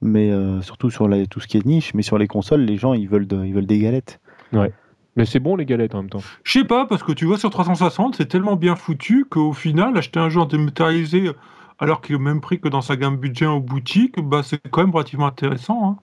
[0.00, 1.92] mais surtout sur tout ce qui est niche.
[1.92, 4.20] Mais sur les consoles, les gens ils veulent, ils veulent des galettes.
[4.54, 4.72] Ouais.
[5.16, 6.22] Mais c'est bon les galettes en même temps.
[6.42, 9.96] Je sais pas, parce que tu vois sur 360, c'est tellement bien foutu qu'au final,
[9.96, 11.30] acheter un jeu en dématérialisé
[11.78, 14.58] alors qu'il est au même prix que dans sa gamme budget en boutique, bah, c'est
[14.70, 15.88] quand même relativement intéressant.
[15.88, 15.96] Hein.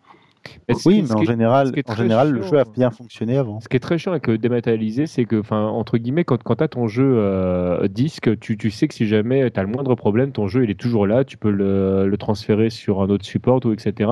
[0.86, 3.62] oui, mais en général, en général le jeu a bien fonctionné avant.
[3.62, 6.64] Ce qui est très chiant avec le dématérialisé, c'est que, entre guillemets, quand, quand tu
[6.64, 9.96] as ton jeu euh, disque, tu, tu, sais que si jamais tu as le moindre
[9.96, 13.26] problème, ton jeu il est toujours là, tu peux le, le, transférer sur un autre
[13.26, 14.12] support, ou etc.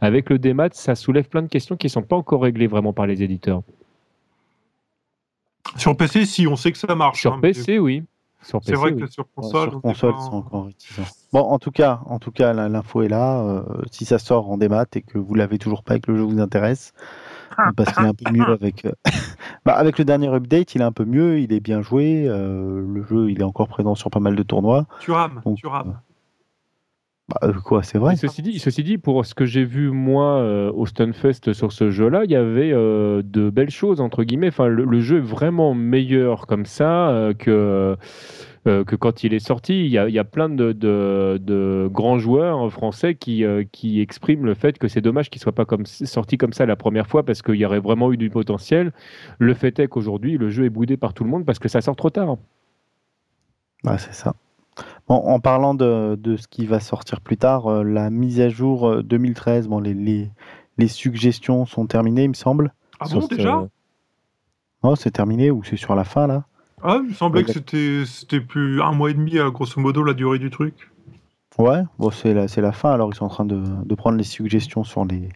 [0.00, 2.92] Avec le démat, ça soulève plein de questions qui ne sont pas encore réglées vraiment
[2.92, 3.62] par les éditeurs.
[5.76, 7.20] Sur PC, si, on sait que ça marche.
[7.20, 8.04] Sur hein, PC, oui.
[8.42, 10.68] C'est vrai que sur console, sur console c'est encore
[11.32, 13.40] Bon, en tout cas, en tout cas, l'info est là.
[13.40, 16.16] Euh, si ça sort en démat et que vous l'avez toujours pas et que le
[16.16, 16.94] jeu vous intéresse,
[17.76, 18.84] parce qu'il est un peu mieux avec.
[18.84, 18.92] Euh,
[19.66, 22.24] Bah, avec le dernier update, il est un peu mieux, il est bien joué.
[22.24, 24.86] le jeu, il est encore présent sur pas mal de tournois.
[25.00, 26.00] Tu rames, tu rames.
[27.30, 28.16] Bah, quoi, c'est vrai.
[28.16, 32.24] ceci, dit, ceci dit, pour ce que j'ai vu moi au Stunfest sur ce jeu-là,
[32.24, 34.48] il y avait de belles choses entre guillemets.
[34.48, 37.96] Enfin, le, jeu est vraiment meilleur comme ça que
[38.66, 43.64] euh, que quand il est sorti, il y a, plein de, grands joueurs français euh,
[43.72, 46.66] qui, expriment le fait que c'est dommage qu'il ne soit pas comme, sorti comme ça
[46.66, 48.92] la première fois parce qu'il y aurait vraiment eu du potentiel.
[49.38, 51.80] Le fait est qu'aujourd'hui, le jeu est boudé par tout le monde parce que ça
[51.80, 52.36] sort trop tard.
[53.86, 54.34] Ah, c'est ça.
[55.08, 59.68] En parlant de, ce qui va sortir plus tard, euh, la mise à jour 2013,
[59.68, 62.72] bon, les, les, suggestions sont terminées, il me semble.
[63.00, 63.68] Ah bon, déjà?
[64.82, 66.44] Non, c'est terminé ou c'est sur la fin là?
[66.82, 70.02] Ah, il me semblait que c'était, c'était plus un mois et demi, à grosso modo,
[70.02, 70.90] la durée du truc.
[71.58, 74.16] Ouais, bon, c'est la, c'est la fin, alors ils sont en train de, de prendre
[74.16, 75.28] les suggestions sur les,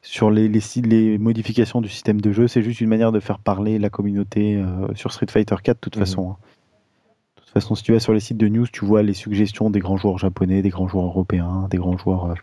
[0.00, 2.48] sur les, les, les, modifications du système de jeu.
[2.48, 5.80] C'est juste une manière de faire parler la communauté euh, sur Street Fighter 4 de
[5.80, 6.00] toute mhm.
[6.00, 6.30] façon.
[6.32, 6.36] Hein.
[7.52, 9.68] De toute façon, si tu vas sur les sites de news, tu vois les suggestions
[9.68, 12.34] des grands joueurs japonais, des grands joueurs européens, des grands joueurs euh,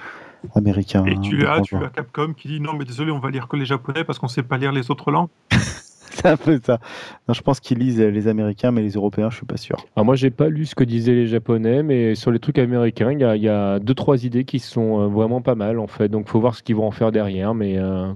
[0.54, 1.04] américains.
[1.06, 3.56] Et tu as, tu as Capcom qui dit non, mais désolé, on va lire que
[3.56, 5.30] les japonais parce qu'on sait pas lire les autres langues.
[5.50, 6.80] c'est un peu ça.
[7.28, 9.78] je pense qu'ils lisent les Américains, mais les Européens, je suis pas sûr.
[9.96, 13.12] Alors moi, j'ai pas lu ce que disaient les Japonais, mais sur les trucs américains,
[13.12, 16.10] il y a, deux trois idées qui sont euh, vraiment pas mal en fait.
[16.10, 17.78] Donc, faut voir ce qu'ils vont en faire derrière, mais.
[17.78, 18.12] Euh,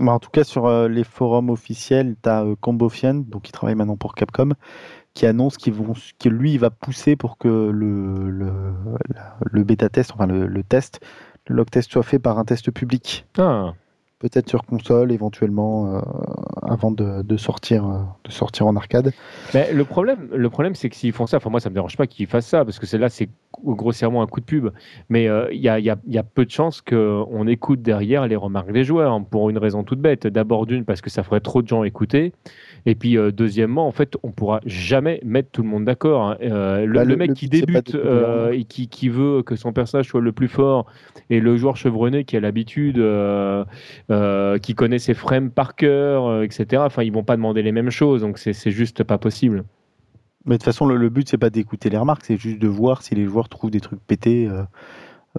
[0.00, 3.98] en tout cas, sur euh, les forums officiels, tu as Combofian, donc qui travaille maintenant
[3.98, 4.52] pour Capcom,
[5.14, 10.12] qui annonce qu'ils vont, que lui, il va pousser pour que le, le, bêta test,
[10.12, 11.00] enfin le, test,
[11.48, 13.26] le log test soit fait par un test public.
[13.38, 13.74] Ah
[14.22, 16.00] peut-être sur console éventuellement euh,
[16.62, 19.12] avant de, sortir, euh, de sortir en arcade.
[19.52, 21.96] Mais le problème, le problème c'est que s'ils font ça, enfin moi ça me dérange
[21.96, 23.28] pas qu'ils fassent ça parce que là c'est
[23.64, 24.70] grossièrement un coup de pub,
[25.08, 28.72] mais euh, il y, a, y, a, peu de chances qu'on écoute derrière les remarques
[28.72, 30.28] des joueurs hein, pour une raison toute bête.
[30.28, 32.32] D'abord d'une parce que ça ferait trop de gens écouter,
[32.86, 36.22] et puis deuxièmement en fait on pourra jamais mettre tout le monde d'accord.
[36.22, 36.36] Hein.
[36.40, 37.96] le, bah, mec qui débute
[38.52, 40.86] et qui, qui, veut que son personnage soit le plus fort
[41.30, 42.98] et le joueur chevronné qui a l'habitude
[44.10, 46.82] euh, qui connaît ses frames par cœur, euh, etc.
[46.84, 49.64] Enfin, ils vont pas demander les mêmes choses, donc c'est juste pas possible.
[50.44, 53.02] Mais de toute façon, le, but, c'est pas d'écouter les remarques, c'est juste de voir
[53.02, 54.64] si les joueurs trouvent des trucs pétés euh,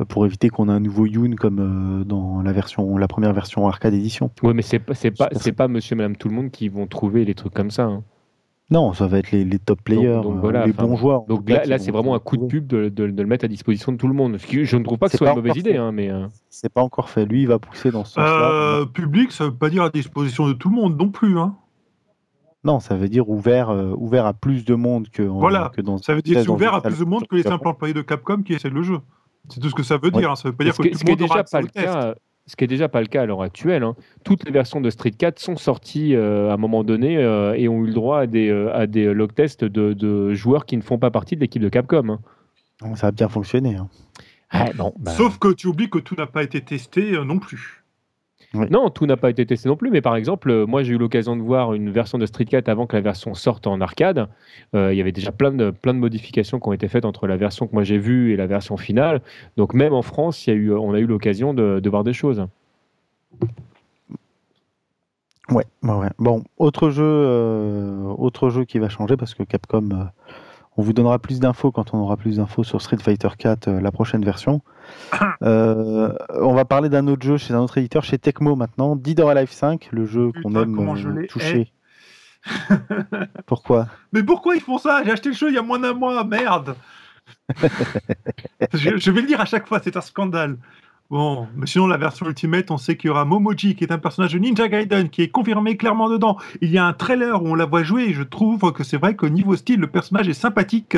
[0.10, 3.94] pour éviter qu'on ait un nouveau Yoon comme dans la version, la première version arcade
[3.94, 4.32] édition.
[4.42, 6.88] Oui, mais c'est pas, c'est pas, c'est pas Monsieur, Madame, tout le monde qui vont
[6.88, 7.84] trouver des trucs comme ça.
[7.84, 8.04] Hein.
[8.72, 10.22] Non, ça va être les, top players,
[10.66, 11.26] les bons joueurs.
[11.26, 14.08] Donc là, c'est vraiment un coup de pub de, le mettre à disposition de tout
[14.08, 14.38] le monde.
[14.40, 16.10] je ne trouve pas que ce soit une mauvaise idée, hein, mais
[16.50, 17.26] c'est pas encore fait.
[17.26, 18.80] Lui, il va pousser dans ce sens-là.
[18.82, 21.38] Euh, public, ça veut pas dire à disposition de tout le monde non plus.
[21.38, 21.56] Hein.
[22.64, 25.72] Non, ça veut dire ouvert, euh, ouvert à plus de monde que, voilà.
[25.76, 25.98] que dans.
[25.98, 28.54] Ça veut dire ouvert à plus de monde que les simples employés de Capcom qui
[28.54, 29.00] essaient le jeu.
[29.50, 30.32] C'est tout ce que ça veut dire.
[30.32, 30.36] Hein.
[30.36, 32.16] Ça veut pas dire que, tout le monde déjà pas le cas.
[32.46, 33.84] Ce qui est déjà pas le cas à l'heure actuelle.
[33.84, 33.96] Hein.
[34.26, 37.84] Toutes les versions de Street 4 sont sorties euh, à un moment donné et ont
[37.84, 41.00] eu le droit à des, à des log tests de, de, joueurs qui ne font
[41.00, 42.20] pas partie de l'équipe de Capcom.
[42.96, 43.78] Ça a bien fonctionné.
[44.54, 45.12] Ah, bah.
[45.12, 47.83] Sauf que tu oublies que tout n'a pas été testé euh, non plus.
[48.54, 50.98] Non, tout n'a pas été testé non plus, mais par exemple, euh, moi j'ai eu
[51.00, 54.28] l'occasion de voir une version de Street 4 avant que la version sorte en arcade.
[54.76, 57.26] Euh, il y avait déjà plein de, plein de modifications qui ont été faites entre
[57.26, 59.22] la version que moi j'ai vue et la version finale.
[59.58, 62.46] Donc même en France, y a eu, on a eu l'occasion de, voir des choses.
[65.50, 66.10] Ouais, ouais.
[66.20, 70.10] Bon, autre jeu, autre jeu qui va changer parce que Capcom
[70.78, 73.82] on vous donnera plus d'infos quand on aura plus d'infos sur Street Fighter 4, euh,
[73.82, 74.62] la prochaine version.
[75.42, 79.20] Euh, on va parler d'un autre jeu chez un autre éditeur, chez Tecmo maintenant, Dead
[79.20, 81.72] or Alive 5, le jeu qu'on aime euh, toucher.
[83.46, 83.88] pourquoi?
[84.14, 85.04] Mais pourquoi ils font ça?
[85.04, 86.76] J'ai acheté le jeu il y a moins d'un mois, merde
[88.74, 90.58] je, je, vais le dire à chaque fois, c'est un scandale.
[91.14, 94.00] Bon, mais sinon, la version Ultimate, on sait qu'il y aura Momoji, qui est un
[94.00, 96.38] personnage de Ninja Gaiden, qui est confirmé clairement dedans.
[96.60, 98.98] Il y a un trailer où on la voit jouer, et je trouve que c'est
[98.98, 100.98] vrai qu'au niveau style, le personnage est sympathique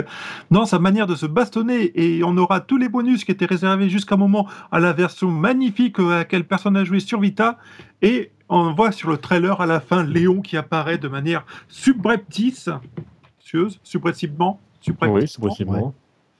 [0.51, 3.89] dans sa manière de se bastonner, et on aura tous les bonus qui étaient réservés
[3.89, 7.57] jusqu'à un moment à la version magnifique à laquelle personne n'a joué sur Vita,
[8.01, 12.69] et on voit sur le trailer à la fin Léon qui apparaît de manière subreptice,
[13.83, 14.61] subrepticement,
[15.01, 15.93] oui, subrepticement.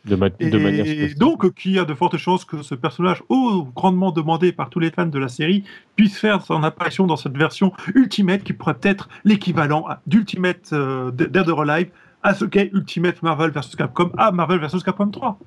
[0.05, 4.51] De, manière et donc, qui a de fortes chances que ce personnage, oh, grandement demandé
[4.51, 5.63] par tous les fans de la série,
[5.95, 11.49] puisse faire son apparition dans cette version Ultimate qui pourrait être l'équivalent d'Ultimate euh, Dead
[11.49, 11.89] or Alive
[12.21, 15.39] à ce qu'est Ultimate Marvel vs Capcom à Marvel vs Capcom 3.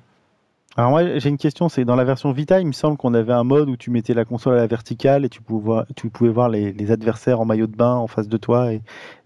[0.79, 3.33] Alors moi j'ai une question, c'est dans la version Vita, il me semble qu'on avait
[3.33, 6.09] un mode où tu mettais la console à la verticale et tu pouvais voir, tu
[6.09, 8.81] pouvais voir les, adversaires en maillot de bain en face de toi et,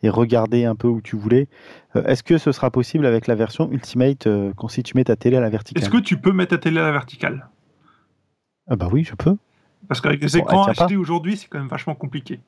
[0.09, 1.47] regarder un peu où tu voulais.
[1.95, 5.03] Euh, est-ce que ce sera possible avec la version Ultimate euh, quand si tu mets
[5.03, 5.83] ta télé à la verticale?
[5.83, 7.47] Est-ce que tu peux mettre ta télé à la verticale?
[8.67, 9.37] Ah bah oui, je peux.
[9.87, 12.39] Parce qu'avec les écrans achetés aujourd'hui, c'est quand même vachement compliqué.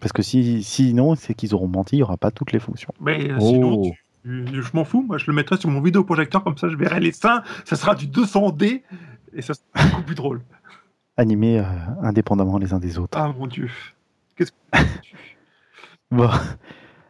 [0.00, 2.92] Parce que si, sinon, c'est qu'ils auront menti, il n'y aura pas toutes les fonctions.
[3.00, 3.92] Mais euh, sinon, oh.
[4.24, 5.02] Je m'en fous.
[5.02, 7.42] Moi, je le mettrai sur mon vidéoprojecteur, comme ça, je verrai les seins.
[7.64, 8.82] Ça sera du 200D
[9.34, 10.40] et ça sera beaucoup plus drôle.
[11.16, 11.64] Animés euh,
[12.02, 13.18] indépendamment les uns des autres.
[13.18, 13.68] Ah mon dieu.
[14.36, 14.56] Qu'est-ce que.
[16.10, 16.30] bon,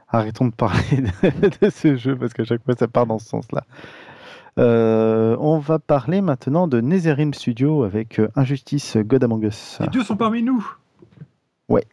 [0.08, 1.04] arrêtons de parler
[1.60, 3.64] de, ce jeu parce qu'à chaque fois, ça part dans ce sens-là.
[4.58, 9.78] Euh, on va parler maintenant de Netherrealm Studio avec Injustice God Among Us.
[9.80, 10.66] Les dieux sont parmi nous.
[11.68, 11.86] Ouais.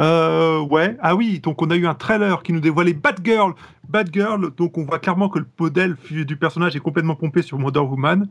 [0.00, 3.54] Euh, ouais, ah oui, donc on a eu un trailer qui nous dévoilait Batgirl.
[3.88, 7.80] Batgirl, donc on voit clairement que le modèle du personnage est complètement pompé sur Wonder
[7.80, 8.28] Woman.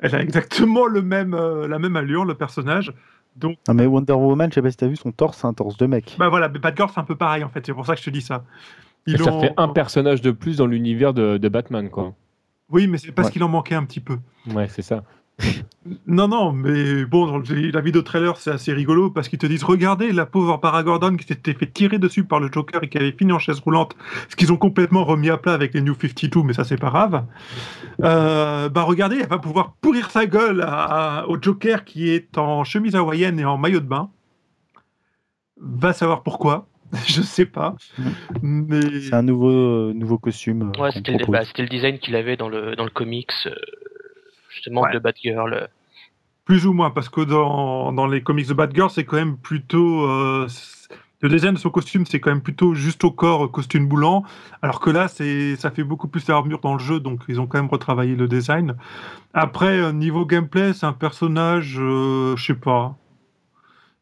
[0.00, 2.92] Elle a exactement le même, euh, la même allure, le personnage.
[3.36, 3.58] Donc...
[3.68, 5.76] Non mais Wonder Woman, je sais pas si t'as vu son torse, c'est un torse
[5.76, 6.16] de mec.
[6.18, 8.10] Bah voilà, Batgirl c'est un peu pareil en fait, c'est pour ça que je te
[8.10, 8.44] dis ça.
[9.06, 12.14] Ça fait un personnage de plus dans l'univers de, de, Batman quoi.
[12.68, 14.18] Oui, mais c'est parce qu'il en manquait un petit peu.
[14.52, 15.04] Ouais, c'est ça.
[16.06, 20.12] Non, non, mais bon, la vidéo trailer, c'est assez rigolo parce qu'ils te disent regardez
[20.12, 23.32] la pauvre Paragordon qui s'était fait tirer dessus par le Joker et qui avait fini
[23.32, 23.96] en chaise roulante,
[24.28, 26.90] ce qu'ils ont complètement remis à plat avec les New 52, mais ça, c'est pas
[26.90, 27.24] grave.
[28.02, 30.66] Euh, bah, regardez, elle va pouvoir pourrir sa gueule
[31.28, 34.10] au Joker qui est en chemise hawaïenne et en maillot de bain.
[35.58, 36.66] Va savoir pourquoi.
[37.06, 37.76] je sais pas.
[38.42, 39.00] Mais...
[39.00, 40.72] C'est un nouveau, nouveau costume.
[40.78, 43.32] Ouais, c'était le, bah, le, design qu'il avait dans le, dans le comics.
[44.60, 45.68] Euh, justement de Batgirl.
[46.44, 50.04] Plus ou moins, parce que dans, dans les comics de Batgirl, c'est quand même plutôt.
[50.06, 50.48] Euh,
[51.22, 54.24] le design de son costume, c'est quand même plutôt juste au corps, costume boulant,
[54.62, 57.46] alors que là, c'est, ça fait beaucoup plus d'armure dans le jeu, donc ils ont
[57.46, 58.74] quand même retravaillé le design.
[59.34, 62.96] Après, euh, niveau gameplay, c'est un personnage, euh, je sais pas.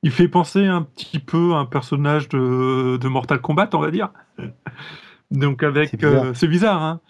[0.05, 3.90] Il fait penser un petit peu à un personnage de, de Mortal Kombat, on va
[3.90, 4.11] dire.
[5.33, 5.97] donc avec,
[6.35, 7.01] c'est bizarre hein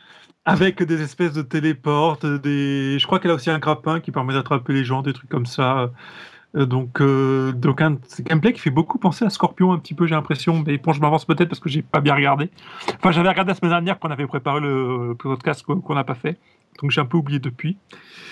[0.45, 2.99] avec des espèces de téléportes, des...
[2.99, 5.47] je crois qu'elle a aussi un grappin qui permet d'attraper les gens, des trucs comme
[5.47, 5.91] ça.
[6.57, 10.07] Euh, donc, euh, donc un gameplay qui fait beaucoup penser à Scorpion un petit peu,
[10.07, 10.63] j'ai l'impression.
[10.67, 12.51] Mais bon, je m'avance peut-être parce que j'ai pas bien regardé.
[12.97, 16.39] Enfin, j'avais regardé la semaine dernière qu'on avait préparé le podcast qu'on n'a pas fait,
[16.81, 17.77] donc j'ai un peu oublié depuis.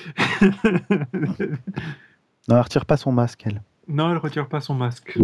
[0.40, 0.50] non,
[2.50, 3.62] elle retire pas son masque, elle.
[3.88, 5.18] Non, elle retire pas son masque.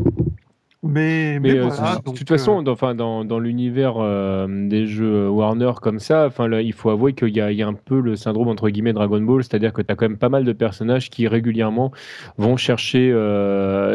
[0.85, 5.29] Mais, mais, euh, de toute façon, euh, dans, enfin, dans, dans l'univers euh, des jeux
[5.29, 8.16] Warner comme ça, enfin, là, il faut avouer qu'il y, y, a un peu le
[8.16, 11.09] syndrome entre guillemets Dragon Ball, c'est-à-dire que tu as quand même pas mal de personnages
[11.09, 11.92] qui régulièrement
[12.37, 13.12] vont chercher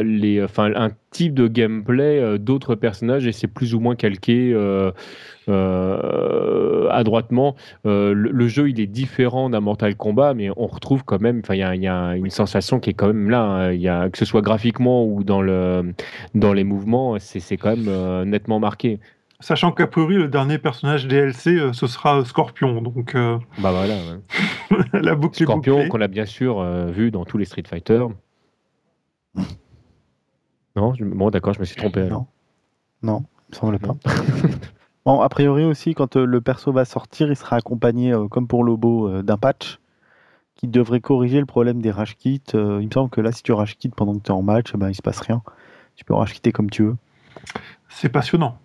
[0.05, 4.53] les, enfin, un type de gameplay d'autres personnages et c'est plus ou moins calqué
[5.49, 7.55] euh, adroitement.
[7.85, 11.55] Euh, le, jeu, il est différent d'un Mortal Kombat, mais on retrouve quand même, enfin,
[11.55, 13.43] il y, a une sensation qui est quand même là.
[13.43, 13.71] Hein.
[13.71, 15.93] Il y a, que ce soit graphiquement ou dans, le,
[16.35, 18.99] dans les mouvements, c'est quand même euh, nettement marqué.
[19.39, 22.81] Sachant qu'à priori, le dernier personnage DLC, ce sera Scorpion.
[22.81, 23.95] Donc, Bah voilà.
[24.93, 28.03] la boucle Scorpion, qu'on a bien sûr vu dans tous les Street Fighter.
[30.77, 32.07] Non, bon, d'accord, je me suis trompé.
[32.07, 32.27] Non,
[33.01, 33.95] non, il me semble pas.
[35.07, 38.45] Bon, a priori aussi, quand euh, le perso va sortir, il sera accompagné, euh, comme
[38.45, 39.79] pour Lobo, euh, d'un patch
[40.55, 42.41] qui devrait corriger le problème des rage kits.
[42.53, 44.73] il me semble que là, si tu rage kit pendant que tu es en match,
[44.73, 45.41] ben, il se passe rien.
[45.95, 46.97] Tu peux rage quitter comme tu veux.
[47.87, 48.59] C'est passionnant.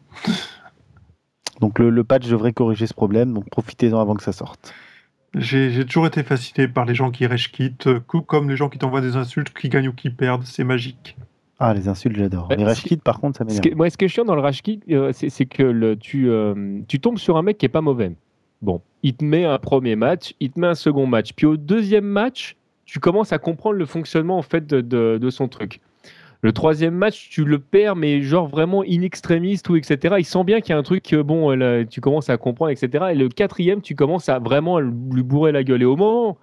[1.61, 4.75] Donc le, patch devrait corriger ce problème, donc profitez-en avant que ça sorte.
[5.37, 7.77] J'ai toujours été fasciné par les gens qui rage kit,
[8.27, 11.17] comme les gens qui t'envoient des insultes, qui gagnent ou qui perdent, c'est magique.
[11.65, 12.49] Ah, les insultes, j'adore.
[12.57, 13.77] les rage par contre, ça m'énerve.
[13.77, 16.99] Moi, ce qui est chiant dans le rage euh, c'est que le, tu, euh, tu
[16.99, 18.11] tombes sur un mec qui est pas mauvais.
[18.63, 21.35] Bon, il te met un premier match, il te met un second match.
[21.35, 24.81] Puis au deuxième match, tu commences à comprendre le fonctionnement en fait de,
[25.19, 25.81] de, son truc.
[26.41, 30.17] Le troisième match, tu le perds, mais genre vraiment in extremis, ou etc.
[30.19, 31.57] Il sent bien qu'il y a un truc, bon,
[31.89, 33.05] tu commences à comprendre, etc.
[33.13, 35.83] Et le quatrième, tu commences à vraiment lui bourrer la gueule.
[35.83, 36.39] Et au moment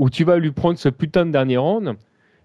[0.00, 1.94] où tu vas lui prendre ce putain de dernier round,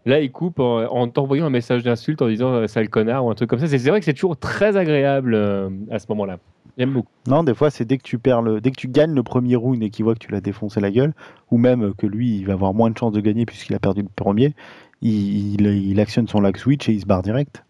[0.06, 3.36] Là, il coupe en, t'envoyant un message d'insulte en disant euh, sale connard ou un
[3.36, 3.68] truc comme ça.
[3.68, 6.40] C'est vrai que c'est toujours très agréable euh, à ce moment-là.
[6.78, 7.10] J'aime beaucoup.
[7.28, 9.58] Non, des fois, c'est dès que tu perds le, dès que tu gagnes le premier
[9.58, 11.14] round et qu'il voit que tu l'as défoncé la gueule,
[11.52, 14.02] ou même que lui, il va avoir moins de chances de gagner puisqu'il a perdu
[14.02, 14.56] le premier,
[15.02, 17.64] il, il, actionne son lag switch et il se barre direct.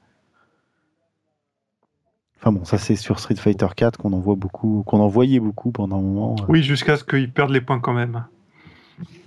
[2.38, 5.40] Enfin bon, ça c'est sur Street Fighter 4 qu'on en voit beaucoup, qu'on en voyait
[5.40, 6.36] beaucoup pendant un moment.
[6.40, 6.46] Euh.
[6.48, 8.24] Oui, jusqu'à ce qu'il perde les points quand même.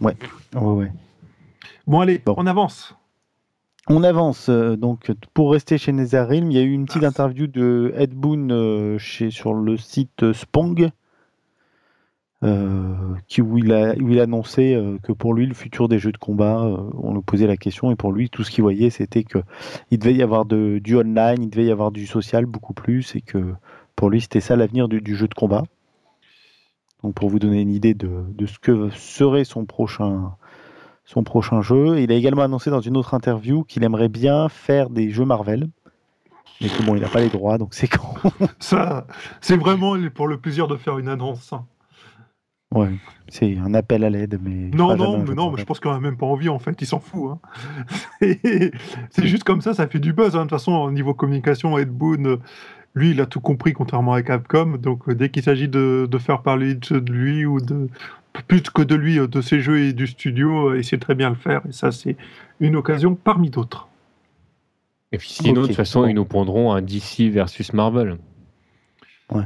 [0.00, 0.16] Ouais,
[0.54, 0.92] ouais, ouais.
[1.86, 2.96] Bon, allez, on avance.
[3.88, 4.48] On avance.
[4.48, 7.08] Euh, donc, pour rester chez Netherrealm, il y a eu une petite ah.
[7.08, 10.90] interview de Ed Boon euh, chez, sur le site Spong,
[12.44, 12.94] euh,
[13.26, 16.18] qui, où, il a, où il annonçait que pour lui, le futur des jeux de
[16.18, 16.62] combat,
[16.94, 20.14] on lui posait la question, et pour lui, tout ce qu'il voyait, c'était qu'il devait
[20.14, 23.54] y avoir de, du online, il devait y avoir du social beaucoup plus, et que
[23.96, 25.64] pour lui, c'était ça l'avenir du, jeu de combat.
[27.02, 30.34] Donc, pour vous donner une idée de, de ce que serait son prochain
[31.12, 32.00] son prochain jeu.
[32.00, 35.68] Il a également annoncé dans une autre interview qu'il aimerait bien faire des jeux Marvel.
[36.60, 38.14] Mais que bon, il n'a pas les droits, donc c'est con.
[38.60, 39.06] Ça,
[39.40, 41.52] c'est vraiment pour le plaisir de faire une annonce.
[41.52, 41.66] Hein.
[42.72, 42.90] Ouais,
[43.28, 44.70] c'est un appel à l'aide, mais.
[44.74, 46.86] Non, non, mais non, mais je pense qu'on a même pas envie, en fait, il
[46.86, 47.32] s'en fout.
[47.32, 47.38] Hein.
[49.10, 50.36] c'est juste comme ça, ça fait du buzz.
[50.36, 50.38] Hein.
[50.38, 52.38] De toute façon, au niveau communication, Ed Boon,
[52.94, 54.78] lui, il a tout compris, contrairement à Capcom.
[54.78, 57.88] Donc, euh, dès qu'il s'agit de, faire parler de lui ou de.
[58.48, 61.14] Plus que de lui, euh, de ses jeux et du studio, euh, il sait très
[61.14, 61.62] bien le faire.
[61.68, 62.16] Et ça, c'est
[62.60, 63.88] une occasion parmi d'autres.
[65.12, 68.16] Et puis sinon, de toute façon, ils nous prendront un DC versus Marvel.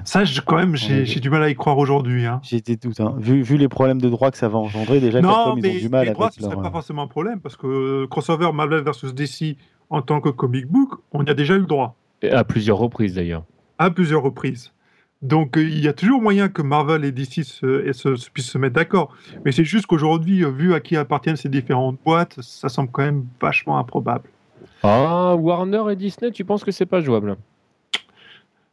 [0.05, 2.27] Ça, quand même, j'ai du mal à y croire aujourd'hui.
[2.27, 2.40] Hein.
[2.42, 3.01] J'ai des doutes.
[3.01, 3.14] Hein.
[3.18, 5.81] Vu, vu, les problèmes de droit que ça va engendrer, déjà, non, mais ils ont
[5.83, 8.51] du mal les droits, ce ne serait pas forcément un problème, parce que euh, crossover
[8.53, 9.57] Marvel versus DC
[9.90, 11.96] en tant que comic book, on y a déjà eu le droit.
[12.31, 13.44] à plusieurs reprises, d'ailleurs.
[13.79, 14.72] À plusieurs reprises.
[15.26, 18.74] Donc, euh, il y a toujours moyen que Marvel et DC se, puissent se mettre
[18.74, 19.12] d'accord.
[19.44, 23.02] Mais c'est juste qu'aujourd'hui, euh, vu à qui appartiennent ces différentes boîtes, ça semble quand
[23.02, 24.28] même vachement improbable.
[24.84, 27.36] Ah, Warner et Disney, tu penses que c'est pas jouable?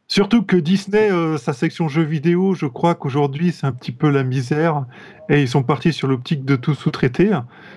[0.06, 4.10] Surtout que Disney, euh, sa section jeux vidéo, je crois qu'aujourd'hui c'est un petit peu
[4.10, 4.84] la misère
[5.30, 7.32] et ils sont partis sur l'optique de tout sous-traiter,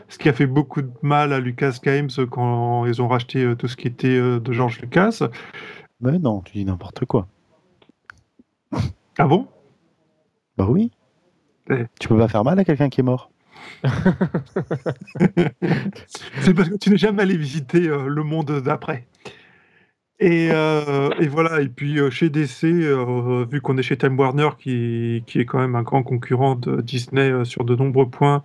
[0.09, 3.69] ce qui a fait beaucoup de mal à Lucas Games quand ils ont racheté tout
[3.69, 5.23] ce qui était de George Lucas.
[6.01, 7.27] Mais non, tu dis n'importe quoi.
[9.17, 9.47] Ah bon?
[10.57, 10.91] Bah oui.
[11.99, 13.31] Tu peux pas faire mal à quelqu'un qui est mort.
[16.39, 19.07] c'est parce que tu n'es jamais allé visiter le monde d'après.
[20.23, 24.49] Euh, et, voilà, et puis euh, chez DC, euh, vu qu'on est chez Time Warner,
[24.57, 28.43] qui, qui, est quand même un grand concurrent de Disney sur de nombreux points,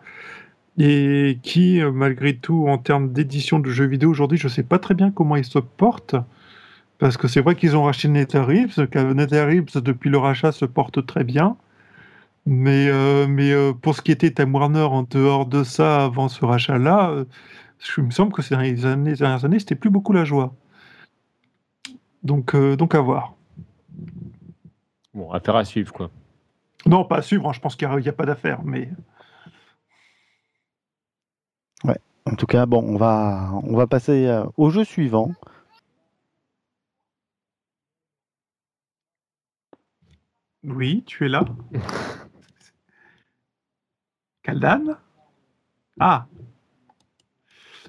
[0.79, 4.79] et qui, malgré tout, en termes d'édition de jeux vidéo aujourd'hui, je ne sais pas
[4.79, 6.17] très bien comment ils se portent,
[7.03, 11.25] parce que c'est vrai qu'ils ont racheté NetherRealms, que depuis le rachat, se porte très
[11.25, 11.57] bien,
[12.47, 12.93] mais,
[13.27, 17.25] mais pour ce qui était Time Warner en dehors de ça, avant ce rachat-là,
[17.97, 20.55] il me semble que ces dernières années, c'était plus beaucoup la joie.
[22.23, 23.35] Donc, euh, donc à voir.
[25.13, 26.09] Bon, affaire à suivre, quoi.
[26.87, 28.89] Non, pas à suivre, hein, je pense qu'il n'y a, pas d'affaire, mais.
[31.83, 35.33] Ouais, en tout cas, bon, on va, on va passer euh, au jeu suivant.
[40.65, 41.45] Oui, tu es là.
[44.43, 44.97] Kaldan
[45.99, 46.27] Ah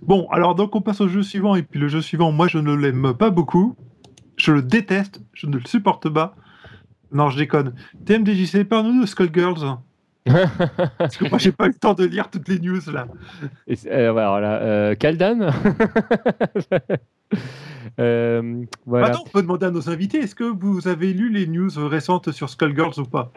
[0.02, 2.58] Bon, alors donc on passe au jeu suivant, et puis le jeu suivant, moi je
[2.58, 3.76] ne l'aime pas beaucoup.
[4.36, 6.36] Je le déteste, je ne le supporte pas.
[7.12, 7.76] Non, je déconne.
[8.06, 9.78] TMDJC, parle-nous de Skullgirls.
[10.98, 13.08] Parce que moi, j'ai pas eu le temps de lire toutes les news là.
[13.68, 15.52] Et, euh, voilà, euh, Kaldan
[18.00, 19.18] euh, voilà.
[19.20, 22.50] on peut demander à nos invités est-ce que vous avez lu les news récentes sur
[22.50, 23.32] Skullgirls ou pas?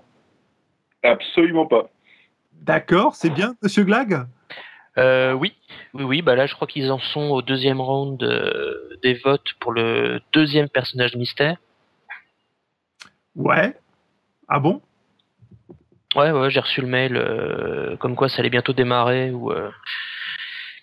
[1.02, 1.88] Absolument pas.
[2.52, 4.26] D'accord, c'est bien, monsieur Glag?
[4.98, 5.54] Euh, oui,
[5.94, 6.22] oui, oui.
[6.22, 10.20] Bah là, je crois qu'ils en sont au deuxième round euh, des votes pour le
[10.32, 11.58] deuxième personnage mystère.
[13.34, 13.76] Ouais.
[14.48, 14.80] Ah bon?
[16.14, 16.50] Ouais, ouais.
[16.50, 19.52] J'ai reçu le mail euh, comme quoi ça allait bientôt démarrer ou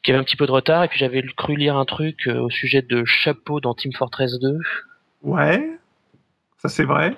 [0.04, 0.84] qu'il y avait un petit peu de retard.
[0.84, 4.60] Et puis j'avais cru lire un truc au sujet de chapeau dans Team Fortress 2.
[5.24, 5.80] Ouais.
[6.58, 7.18] Ça c'est vrai.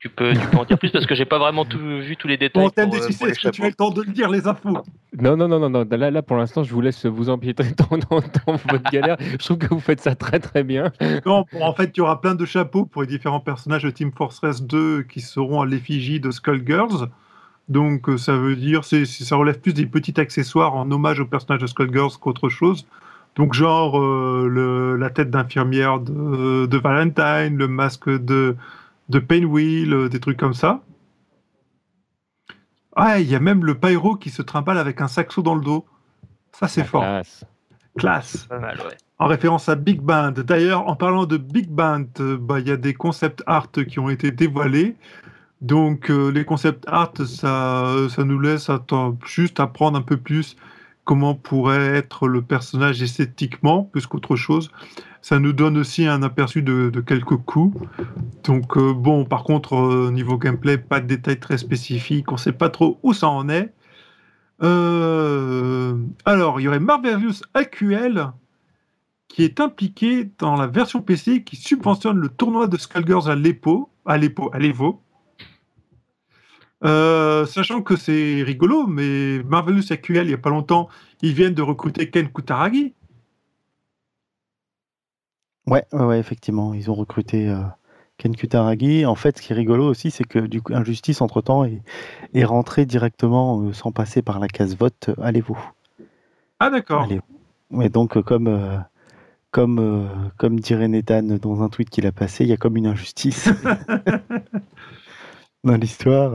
[0.00, 2.28] Tu peux, tu peux en dire plus parce que j'ai pas vraiment tout, vu tous
[2.28, 2.68] les détails.
[2.76, 4.78] Bon, pour, est-ce que tu as le temps de le dire, les infos
[5.18, 5.84] Non, non, non, non, non.
[5.90, 9.16] Là, là, pour l'instant, je vous laisse vous empiéter dans, dans, votre galère.
[9.18, 10.92] je trouve que vous faites ça très, très bien.
[11.26, 14.12] Non, en fait, il y aura plein de chapeaux pour les différents personnages de Team
[14.16, 17.08] Fortress 2 qui seront à l'effigie de Skullgirls.
[17.68, 21.26] Donc, euh, ça veut dire, c'est, ça relève plus des petits accessoires en hommage au
[21.26, 22.86] personnage de Skullgirls qu'autre chose.
[23.36, 28.56] Donc, genre euh, le, la tête d'infirmière de, de Valentine, le masque de
[29.08, 30.82] de Painwheel, euh, des trucs comme ça.
[32.94, 35.62] Ah, il y a même le pyro qui se trimballe avec un saxo dans le
[35.62, 35.86] dos.
[36.52, 37.02] Ça, c'est fort.
[37.02, 37.44] Classe.
[37.96, 38.48] Classe.
[39.18, 40.32] En référence à Big Band.
[40.32, 44.10] D'ailleurs, en parlant de Big Band, bah, il y a des concept art qui ont
[44.10, 44.96] été dévoilés.
[45.60, 48.70] Donc, euh, les concept art, ça, nous laisse
[49.24, 50.56] juste apprendre un peu plus
[51.04, 54.70] comment pourrait être le personnage esthétiquement, plus qu'autre chose.
[55.20, 57.76] Ça nous donne aussi un aperçu de, quelques coups.
[58.44, 62.30] Donc euh, bon, par contre, euh, niveau gameplay, pas de détails très spécifiques.
[62.30, 63.72] On ne sait pas trop où ça en est.
[64.60, 68.32] Alors, il y aurait Marvelous AQL
[69.28, 73.88] qui est impliqué dans la version PC qui subventionne le tournoi de Skullgirls à l'EPO,
[74.04, 75.00] à l'EPO, à l'EVO.
[76.82, 80.88] Sachant que c'est rigolo, mais Marvelous AQL, il n'y a pas longtemps,
[81.22, 82.94] ils viennent de recruter Ken Kutaragi,
[85.68, 87.58] Ouais, ouais, effectivement, ils ont recruté euh,
[88.16, 89.04] Ken Kutaragi.
[89.04, 91.82] En fait, ce qui est rigolo aussi, c'est que du coup, Injustice, entre-temps, est,
[92.32, 95.58] est rentré directement, euh, sans passer par la case vote, à l'Evo.
[96.58, 97.06] Ah, d'accord.
[97.82, 98.82] Et donc, comme,
[99.50, 100.06] comme, euh,
[100.38, 103.50] comme dirait Nathan dans un tweet qu'il a passé, il y a comme une injustice
[105.64, 106.32] dans l'histoire.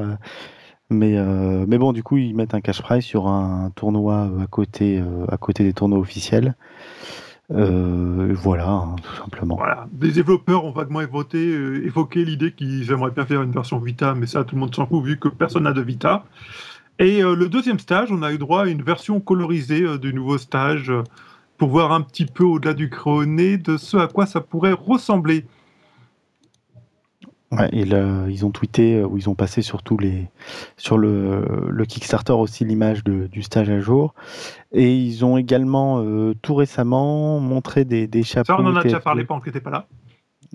[0.89, 4.47] Mais, euh, mais bon, du coup, ils mettent un cash prize sur un tournoi à
[4.47, 6.55] côté, euh, à côté des tournois officiels.
[7.49, 9.55] voilà, hein, tout simplement.
[9.55, 9.87] Voilà.
[9.91, 11.39] Des développeurs ont vaguement évoqué,
[11.85, 14.85] évoqué l'idée qu'ils aimeraient bien faire une version Vita, mais ça, tout le monde s'en
[14.85, 16.25] fout vu que personne n'a de Vita.
[16.99, 20.93] Et le deuxième stage, on a eu droit à une version colorisée du nouveau stage
[21.57, 25.45] pour voir un petit peu au-delà du créoné de ce à quoi ça pourrait ressembler.
[27.57, 30.27] Ouais, ils ont tweeté euh, ou ils ont passé sur les
[30.77, 34.13] sur le, le Kickstarter aussi l'image du stage à jour
[34.71, 38.53] et ils ont également euh, tout récemment montré des, des chapeaux.
[38.53, 39.87] Ça on en a déjà parlé pendant que n'était pas là.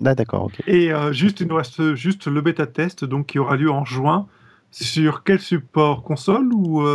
[0.05, 0.51] Ah d'accord.
[0.67, 3.85] Et euh, juste il nous reste juste le bêta test donc qui aura lieu en
[3.85, 4.27] juin
[4.71, 6.03] sur quel support?
[6.03, 6.85] Console ou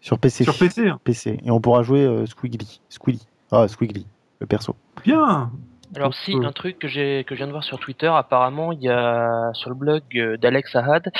[0.00, 0.44] sur PC.
[0.44, 0.88] Sur PC.
[0.88, 1.00] Hein.
[1.04, 1.38] PC.
[1.44, 2.80] Et on pourra jouer Squiggly.
[2.88, 3.20] Squilly.
[3.52, 4.06] Ah, Squiggly,
[4.40, 4.74] le perso.
[5.04, 5.50] Bien
[5.96, 8.80] alors si, un truc que j'ai que je viens de voir sur Twitter, apparemment il
[8.82, 11.10] y a sur le blog euh, d'Alex Ahad,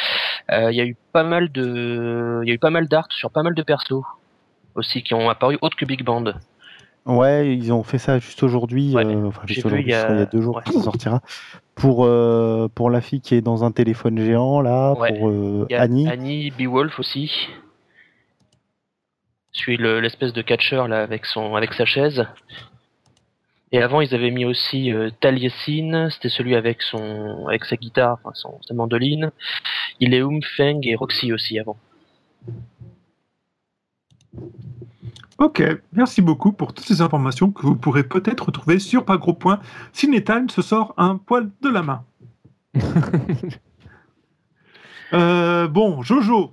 [0.50, 3.06] euh, il y a eu pas mal de il y a eu pas mal d'art
[3.10, 4.04] sur pas mal de persos
[4.74, 6.24] aussi qui ont apparu autres que Big Band.
[7.06, 10.26] Ouais, ils ont fait ça juste aujourd'hui, enfin juste aujourd'hui, il, y a...
[10.26, 11.20] deux jours ça sortira.
[11.74, 12.08] Pour
[12.74, 15.32] pour la fille qui est dans un téléphone géant là, pour
[15.72, 16.08] Annie.
[16.08, 17.48] Annie Beowulf aussi
[19.60, 22.26] suis l'espèce de catcheur là avec son avec sa chaise.
[23.72, 28.18] Et avant ils avaient mis aussi euh, Taliesin, c'était celui avec son avec sa guitare,
[28.22, 29.30] enfin son, sa mandoline.
[30.00, 30.22] Il est
[30.56, 31.76] Feng et Roxy aussi avant.
[35.38, 35.62] Ok,
[35.92, 39.60] merci beaucoup pour toutes ces informations que vous pourrez peut-être retrouver sur pas gros point.
[39.92, 42.04] Se sort un poil de la main.
[45.12, 46.52] Euh, bon, Jojo.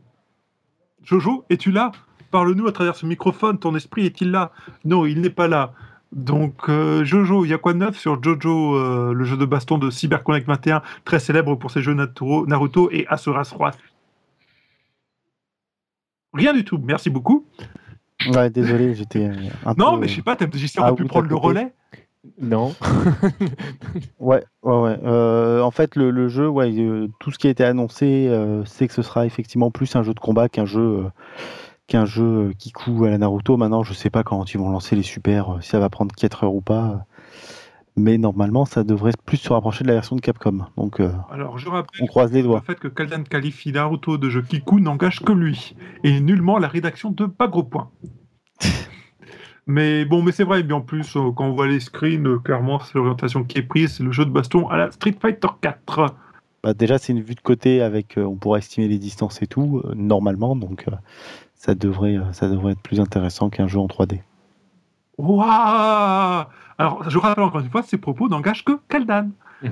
[1.03, 1.91] Jojo, es-tu là?
[2.31, 4.51] Parle-nous à travers ce microphone, ton esprit est-il là?
[4.83, 5.73] Non, il n'est pas là.
[6.13, 9.45] Donc, euh, Jojo, il y a quoi de neuf sur Jojo, euh, le jeu de
[9.45, 13.71] baston de CyberConnect 21, très célèbre pour ses jeux Naruto et Asuras Roi
[16.33, 17.45] Rien du tout, merci beaucoup.
[18.33, 19.29] Ouais, désolé, j'étais
[19.65, 21.73] un non, mais je sais pas, TMDJC aurait pu prendre le relais
[22.39, 22.73] Non.
[24.19, 24.99] ouais, ouais, ouais.
[25.03, 26.73] Euh, en fait, le, jeu, ouais,
[27.19, 28.31] tout ce qui a été annoncé,
[28.65, 31.05] c'est que ce sera effectivement plus un jeu de combat qu'un jeu
[31.87, 33.57] qu'un jeu euh, qui coûte à la Naruto.
[33.57, 36.13] Maintenant, je sais pas quand ils vont lancer les super, euh, si ça va prendre
[36.13, 37.05] 4 heures ou pas.
[37.95, 40.67] Mais normalement, ça devrait plus se rapprocher de la version de Capcom.
[40.77, 42.59] Donc, euh, Alors, je rappelle on croise les doigts.
[42.59, 46.67] Le fait que Kaldan qualifie Naruto de jeu Kiku n'engage que lui, et nullement la
[46.67, 47.89] rédaction de pas gros point.
[49.67, 52.93] mais bon, mais c'est vrai, bien en plus, quand on voit les screens, clairement, c'est
[52.95, 56.13] l'orientation qui est prise, c'est le jeu de baston à la Street Fighter 4.
[56.63, 59.81] Bah déjà, c'est une vue de côté avec, on pourra estimer les distances et tout,
[59.95, 60.85] normalement, donc
[61.57, 64.21] ça devrait, euh, ça devrait être plus intéressant qu'un jeu en 3D.
[65.17, 66.45] Waouh
[66.77, 69.31] Alors, je rappelle encore une fois, ces propos n'engagent que Kaldan.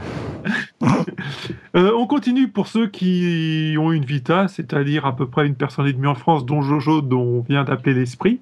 [1.76, 5.86] Euh, on continue pour ceux qui ont une Vita, c'est-à-dire à peu près une personne
[5.86, 8.40] et demie en France, dont Jojo, dont on vient d'appeler l'esprit.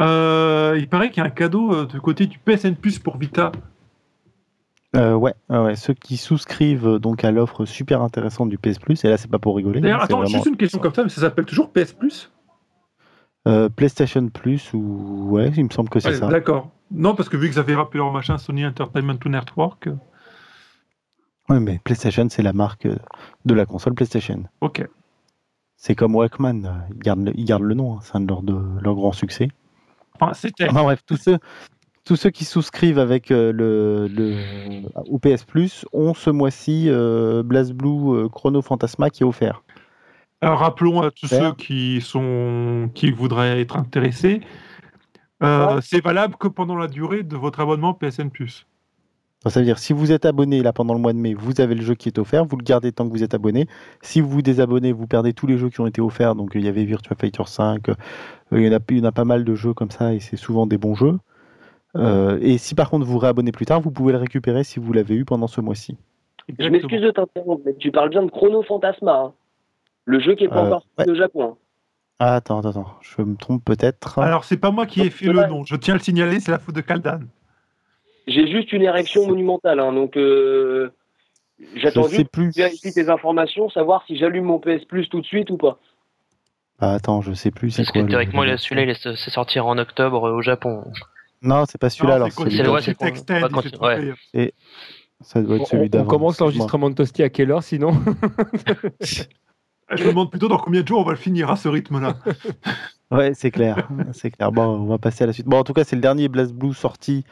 [0.00, 3.52] Euh, il paraît qu'il y a un cadeau de côté du PSN Plus pour Vita.
[4.94, 9.16] Ouais, ouais, ceux qui souscrivent donc à l'offre super intéressante du PS Plus, et là
[9.16, 9.80] c'est pas pour rigoler.
[9.80, 12.30] D'ailleurs, attends, juste une question comme ça, mais ça s'appelle toujours PS Plus?
[13.48, 16.28] Euh, PlayStation Plus ou ouais, il me semble que c'est ça.
[16.28, 16.70] D'accord.
[16.92, 19.88] Non, parce que vu que avaient rappelé leur machin Sony Entertainment Network.
[19.88, 19.96] Euh.
[21.48, 24.44] Oui, mais PlayStation, c'est la marque de la console PlayStation.
[24.60, 24.86] Ok.
[25.76, 27.98] C'est comme Walkman, ils gardent le, ils gardent le nom, hein.
[28.02, 29.48] c'est un de leurs de leur grand succès.
[30.20, 30.68] Enfin, c'était.
[30.68, 31.38] Enfin, bref, tous ceux,
[32.04, 34.36] tous ceux qui souscrivent avec euh, le, le,
[35.08, 39.62] au PS Plus ont ce mois-ci euh, BlazBlue Chrono Fantasma qui est offert.
[40.42, 44.40] Alors, rappelons à tous ceux qui, sont, qui voudraient être intéressés,
[45.42, 48.28] euh, c'est valable que pendant la durée de votre abonnement PSN+.
[49.46, 51.76] Ça veut dire si vous êtes abonné là pendant le mois de mai, vous avez
[51.76, 53.68] le jeu qui est offert, vous le gardez tant que vous êtes abonné.
[54.00, 56.34] Si vous vous désabonnez, vous perdez tous les jeux qui ont été offerts.
[56.34, 57.94] Donc il y avait Virtua Fighter 5, euh,
[58.52, 60.20] il, y en a, il y en a pas mal de jeux comme ça et
[60.20, 61.18] c'est souvent des bons jeux.
[61.96, 64.92] Euh, et si par contre vous réabonnez plus tard, vous pouvez le récupérer si vous
[64.92, 65.96] l'avez eu pendant ce mois-ci.
[66.58, 69.12] Je m'excuse de t'interrompre, mais tu parles bien de Chrono Fantasma.
[69.12, 69.32] Hein.
[70.04, 71.56] Le jeu qui est pas euh, encore au Japon.
[72.18, 74.18] Ah, attends, attends, je me trompe peut-être.
[74.18, 76.52] Alors, c'est pas moi qui ai fait le nom, je tiens à le signaler, c'est
[76.52, 77.20] la faute de Kaldan.
[78.26, 80.92] J'ai juste une érection monumentale, hein, donc euh,
[81.74, 82.54] j'attends juste plus.
[82.54, 85.78] vérifier tes informations, savoir si j'allume mon PS Plus tout de suite ou pas.
[86.78, 87.76] Ah, attends, je sais plus.
[87.76, 90.84] Parce que théoriquement, celui-là, il c'est sortir en octobre au Japon.
[91.42, 92.14] Non, c'est pas celui-là.
[92.14, 94.54] Alors, c'est le Et
[95.20, 96.04] ça doit être celui d'avant.
[96.04, 97.92] On commence l'enregistrement de Tosti à quelle heure sinon
[99.94, 102.16] Je me demande plutôt dans combien de jours on va le finir à ce rythme-là.
[103.10, 103.90] Ouais, c'est clair.
[104.14, 104.50] c'est clair.
[104.52, 105.44] Bon, on va passer à la suite.
[105.46, 107.24] Bon, en tout cas, c'est le dernier Blast Blue sorti,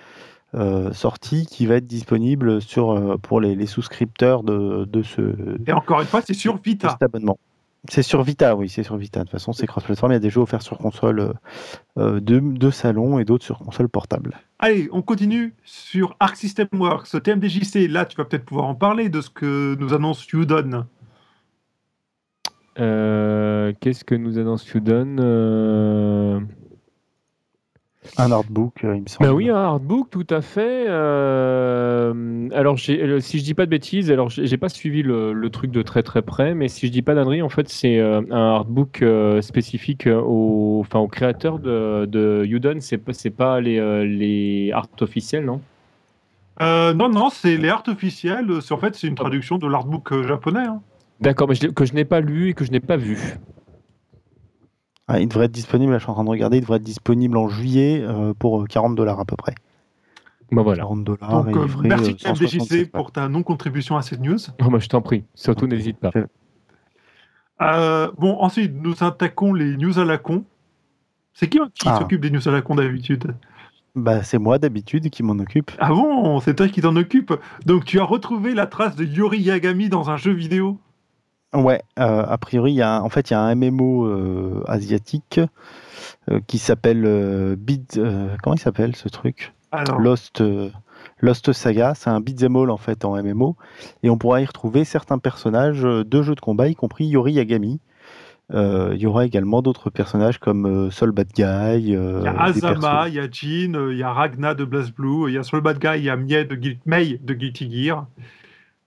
[0.54, 5.56] euh, sorti qui va être disponible sur, euh, pour les, les souscripteurs de, de ce.
[5.66, 6.90] Et encore une fois, c'est sur Vita.
[6.90, 7.38] Cet abonnement.
[7.88, 9.20] C'est sur Vita, oui, c'est sur Vita.
[9.20, 10.12] De toute façon, c'est cross-platform.
[10.12, 11.34] Il y a des jeux offerts sur console
[11.96, 14.38] euh, de, de, salon et d'autres sur console portable.
[14.58, 17.88] Allez, on continue sur Arc System Works, TMDJC.
[17.88, 20.84] Là, tu vas peut-être pouvoir en parler de ce que nous annonce Udon.
[22.78, 26.40] Euh, Qu'est-ce que nous annonce Udon euh...
[28.18, 29.28] Un artbook, euh, il me semble.
[29.28, 30.86] Ben oui, un artbook, tout à fait.
[30.88, 32.48] Euh...
[32.52, 35.70] Alors, euh, si je dis pas de bêtises, alors j'ai pas suivi le, le, truc
[35.70, 39.04] de très très près, mais si je dis pas d'annerie, en fait, c'est un artbook
[39.40, 42.78] spécifique au, enfin, au créateur de, de Udon.
[42.80, 45.60] C'est pas, c'est pas les, les art officiels, non?
[46.60, 48.46] Non, non, c'est les art officiels.
[48.70, 50.66] En fait, c'est une traduction de l'artbook japonais.
[50.66, 50.80] Hein.
[51.20, 53.18] D'accord, mais je, que je n'ai pas lu et que je n'ai pas vu.
[55.12, 56.84] Ah, il devrait être disponible, là, je suis en train de regarder, il devrait être
[56.84, 59.56] disponible en juillet euh, pour 40 dollars à peu près.
[60.52, 60.82] Bah voilà.
[60.82, 61.44] 40 dollars.
[61.44, 64.38] Donc, euh, merci MDJC pour ta non-contribution à cette news.
[64.62, 66.12] Oh, bah, je t'en prie, surtout n'hésite pas.
[67.60, 70.44] Euh, bon, ensuite, nous attaquons les news à la con.
[71.32, 71.98] C'est qui qui ah.
[71.98, 73.34] s'occupe des news à la con d'habitude?
[73.96, 75.72] Bah, c'est moi d'habitude qui m'en occupe.
[75.80, 76.38] Ah bon?
[76.38, 77.34] C'est toi qui t'en occupe
[77.66, 80.78] Donc tu as retrouvé la trace de Yori Yagami dans un jeu vidéo?
[81.52, 84.62] Ouais, euh, a priori, il y a, en fait, il y a un MMO euh,
[84.68, 85.40] asiatique
[86.30, 88.00] euh, qui s'appelle Beat.
[88.42, 89.52] comment il s'appelle ce truc?
[89.98, 90.42] Lost,
[91.20, 91.94] Lost Saga.
[91.94, 93.56] C'est un beat'em all en fait en MMO,
[94.02, 97.80] et on pourra y retrouver certains personnages de jeux de combat, y compris Yori Yagami.
[98.52, 101.78] Il y aura également d'autres personnages comme Sol Bad Guy.
[101.78, 105.34] Il y a Azama, il y a Jin, il y a Ragna de BlazBlue, il
[105.34, 108.06] y a Sol Bad Guy, il y a Mei de, Mei de Guilty Gear.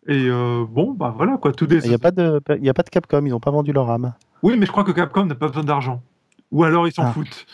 [0.08, 1.78] Et euh, bon, bah voilà quoi, tout des.
[1.86, 3.90] Il n'y a, pas de, y a pas de Capcom, ils n'ont pas vendu leur
[3.90, 4.14] âme.
[4.42, 6.02] Oui, mais je crois que Capcom n'a pas besoin d'argent.
[6.52, 7.12] Ou alors ils s'en Ah.
[7.14, 7.46] foutent.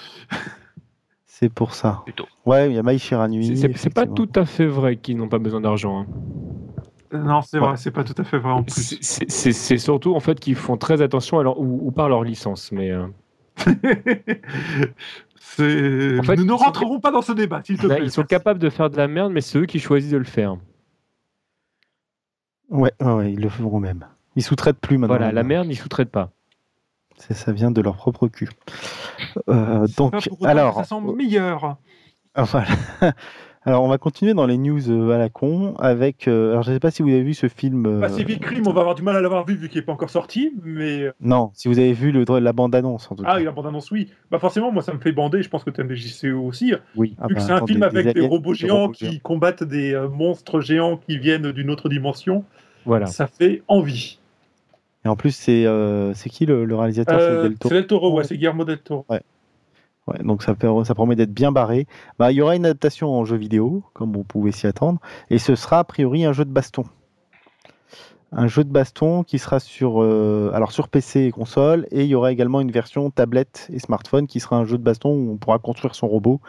[1.26, 2.02] C'est pour ça.
[2.04, 2.26] Plutôt.
[2.46, 3.56] Ouais, il y a Mai Shiranui.
[3.56, 6.02] C'est- pas tout à fait vrai qu'ils n'ont pas besoin d'argent.
[6.02, 6.06] hein.
[7.18, 7.68] Non, c'est Ouais.
[7.68, 8.98] vrai, c'est pas tout à fait vrai en plus.
[9.02, 12.72] C'est- surtout en fait qu'ils font très attention à leur, ou, ou par leur licence.
[12.72, 13.06] Mais euh,
[15.60, 18.06] En fait, Nous ne rentrerons pas dans ce débat, s'il te là, plaît.
[18.06, 20.24] ils sont capables de faire de la merde, mais c'est eux qui choisissent de le
[20.24, 20.56] faire.
[22.70, 24.06] Ouais, ouais, ouais, ils le feront même.
[24.36, 25.16] Ils sous-traitent plus maintenant.
[25.18, 26.30] Voilà, la merde, ils sous-traitent pas.
[27.18, 28.50] C'est- Ça vient de leur propre cul.
[29.50, 31.78] Euh, pas donc, pour alors, ça sent meilleur.
[32.36, 32.68] Ah, voilà.
[33.64, 36.28] Alors, on va continuer dans les news euh, à la con avec.
[36.28, 37.86] euh, alors, je ne sais pas si vous avez vu ce film.
[37.86, 39.92] euh, Pacific Rim, on va avoir du mal à l'avoir vu vu qu'il n'est pas
[39.92, 41.12] encore sorti, mais.
[41.20, 43.30] Non, si vous avez vu le, la bande-annonce en tout cas.
[43.34, 44.10] Ah, oui, la bande-annonce, oui.
[44.32, 46.74] Bah forcément, moi ça me fait bander, je pense que TMDJC aussi.
[46.96, 47.16] oui.
[47.20, 49.94] Ah Vu que bah, c'est un film avec des robots des géants qui combattent des
[49.94, 52.46] euh, monstres géants qui viennent d'une autre dimension,
[52.86, 53.08] Voilà.
[53.08, 54.20] ça fait envie.
[55.06, 57.20] Et en plus, c'est euh, qui le, le réalisateur?
[57.20, 57.70] Euh, C'est Del Toro.
[57.70, 59.06] c'est Del Toro, ouais, c'est Guillermo Del Toro.
[59.10, 59.22] Ouais,
[60.24, 61.88] donc ça, promet d'être bien barré.
[62.18, 65.38] Bah, il y aura une adaptation en jeu vidéo, comme on pouvait s'y attendre, et
[65.38, 66.84] ce sera a priori un jeu de baston.
[68.32, 72.08] Un jeu de baston qui sera sur, euh, alors sur PC et console, et il
[72.08, 75.32] y aura également une version tablette et smartphone qui sera un jeu de baston où
[75.32, 76.40] on pourra construire son robot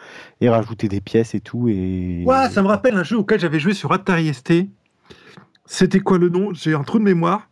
[0.41, 1.69] et rajouter des pièces et tout.
[1.69, 2.23] Et...
[2.25, 4.67] Ouais, ça me rappelle un jeu auquel j'avais joué sur Atari ST.
[5.65, 6.53] C'était quoi le nom?
[6.53, 7.49] J'ai un trou de mémoire.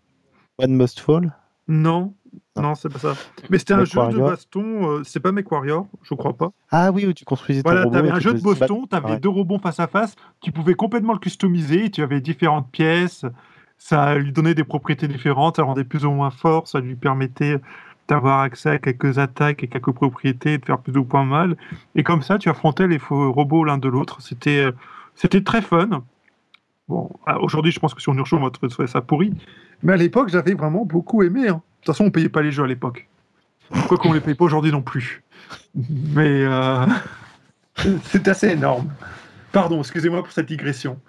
[0.60, 1.36] One Must Fall?
[1.68, 2.14] Non,
[2.56, 2.64] Non.
[2.64, 3.14] non, c'est pas ça.
[3.50, 6.52] Mais c'était un jeu de baston, euh, c'est pas MechWarrior, je crois pas.
[6.72, 9.20] Ah oui, où tu construisais ton Voilà, t'avais un jeu de baston, t'avais Ouais.
[9.20, 13.26] deux robots face à face, tu pouvais complètement le customiser, tu avais différentes pièces,
[13.78, 17.58] ça lui donnait des propriétés différentes, ça rendait plus ou moins fort, ça lui permettait
[18.10, 21.56] d'avoir accès à quelques attaques et quelques propriétés de faire plus ou moins mal.
[21.96, 24.22] Et comme ça, tu affrontais les faux robots l'un de l'autre.
[24.22, 24.72] C'était euh,
[25.16, 26.04] c'était très fun.
[26.90, 29.32] Bon, ah, aujourd'hui, je pense que sur Nurcho, on ça pourri.
[29.84, 31.48] Mais à l'époque, j'avais vraiment beaucoup aimé.
[31.48, 31.62] hein.
[31.82, 33.08] De toute façon, on payait pas les jeux à l'époque.
[33.88, 35.24] Quoi qu'on les paye pas aujourd'hui non plus.
[35.76, 36.86] Mais euh,
[38.04, 38.90] c'est assez énorme.
[39.52, 41.00] Pardon, excusez-moi pour cette digression.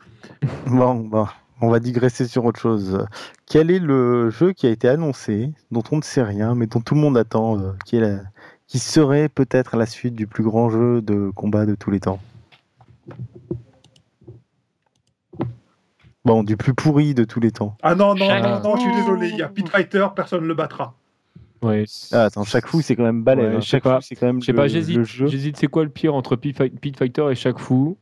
[0.67, 1.27] Bon, bon,
[1.63, 3.07] on va digresser sur autre chose.
[3.47, 6.81] Quel est le jeu qui a été annoncé, dont on ne sait rien, mais dont
[6.81, 8.21] tout le monde attend, euh, qui, est la-
[8.67, 12.21] qui serait peut-être la suite du plus grand jeu de combat de tous les temps?
[16.31, 17.77] Bon, du plus pourri de tous les temps.
[17.83, 19.29] Ah non, non, Chaque- non, non, je suis désolé.
[19.31, 20.95] Il y a Pit Fighter, personne ne le battra.
[21.63, 21.85] Ouais.
[22.13, 23.45] Ah, attends, chaque fou, c'est quand même balèze.
[23.51, 23.61] Ouais, hein.
[23.61, 23.99] je sais chaque pas.
[24.01, 25.03] c'est quand même Je sais le, pas, j'hésite.
[25.05, 25.27] jeu.
[25.27, 27.99] J'hésite, c'est quoi le pire entre Pit, Fight- Pit Fighter et chaque fou?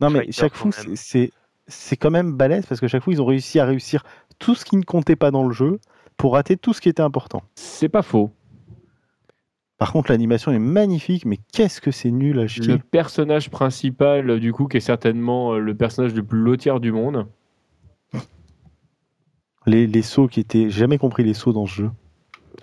[0.00, 3.26] Non, mais Fighter, chaque fou, c'est- quand même balèze parce que chaque fou, ils ont
[3.26, 4.04] réussi à réussir
[4.38, 5.78] tout ce qui ne comptait pas dans le jeu
[6.16, 7.42] pour rater tout ce qui était important.
[7.54, 8.30] C'est pas faux.
[9.78, 12.66] Par contre, l'animation est magnifique, mais qu'est-ce que c'est nul à chier.
[12.66, 16.92] Le personnage principal, du coup, qui est certainement euh, le personnage le plus lotière du
[16.92, 17.26] monde.
[19.66, 20.70] Les, les sauts qui étaient.
[20.70, 21.90] J'ai jamais compris les sauts dans ce jeu.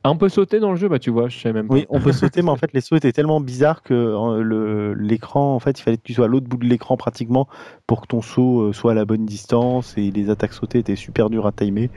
[0.04, 1.76] Ah, on peut sauter dans le jeu, bah tu vois, je sais même pas.
[1.76, 5.54] Oui, on peut sauter, mais en fait, les sauts étaient tellement bizarres que euh, l'écran,
[5.54, 7.48] en fait, il fallait que tu sois à l'autre bout de l'écran pratiquement
[7.86, 10.96] pour que ton saut euh, soit à la bonne distance et les attaques sautées étaient
[10.96, 11.92] super dures à timer,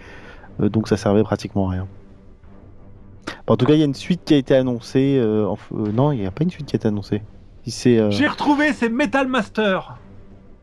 [0.61, 1.89] euh, donc ça servait pratiquement à rien.
[3.47, 5.19] en tout cas, il y a une suite qui a été annoncée.
[5.73, 7.23] non, il n'y a pas une suite qui a été annoncée.
[8.11, 9.97] J'ai retrouvé, c'est Metal Master.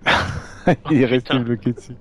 [0.91, 1.95] il est resté bloqué dessus.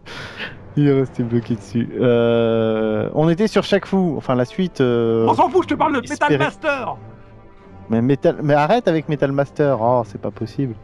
[0.76, 1.88] Il est resté bloqué dessus.
[2.00, 4.14] Euh, on était sur chaque fou.
[4.16, 4.80] Enfin, la suite.
[4.80, 6.96] Euh, on s'en fout, je te parle de Metal Master
[7.88, 8.36] mais, Metal...
[8.42, 9.78] mais arrête avec Metal Master.
[9.80, 10.74] Oh, c'est pas possible.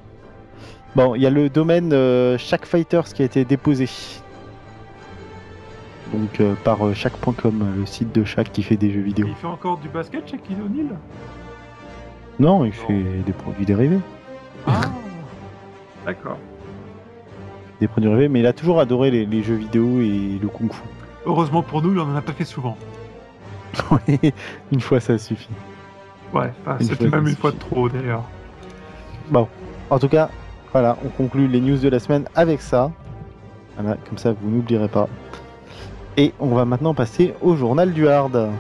[0.96, 3.88] Bon, il y a le domaine euh, Chaque Fighters qui a été déposé.
[6.12, 9.26] Donc, par chaque.com, le site de chaque qui fait des jeux vidéo.
[9.28, 10.90] Il fait encore du basket, chez O'Neill
[12.38, 14.00] Non, il fait des produits dérivés.
[14.66, 14.80] Ah
[16.04, 16.38] D'accord
[17.80, 20.82] des produits dérivés, mais il a toujours adoré les, jeux vidéo et le kung fu.
[21.24, 22.76] Heureusement pour nous, il en a pas fait souvent.
[23.90, 24.32] oui,
[24.72, 25.50] une fois ça suffit.
[26.32, 28.24] Ouais, c'était même une fois de trop d'ailleurs.
[29.30, 29.48] Bon,
[29.90, 30.30] en tout cas,
[30.72, 32.90] voilà, on conclut les news de la semaine avec ça.
[33.78, 35.08] Voilà, comme ça vous n'oublierez pas.
[36.16, 38.50] Et on va maintenant passer au journal du hard.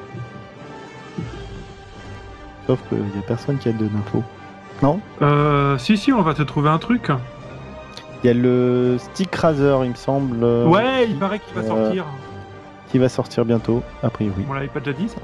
[2.66, 4.22] Sauf qu'il n'y a personne qui a de l'info.
[4.82, 5.00] Non?
[5.22, 7.10] Euh, si, si, on va te trouver un truc.
[8.22, 10.42] Il y a le Stick Razer, il me semble.
[10.44, 12.04] Ouais, il paraît qu'il va euh, sortir.
[12.90, 14.44] Qui va sortir bientôt, a priori.
[14.48, 15.18] On l'avait pas déjà dit ça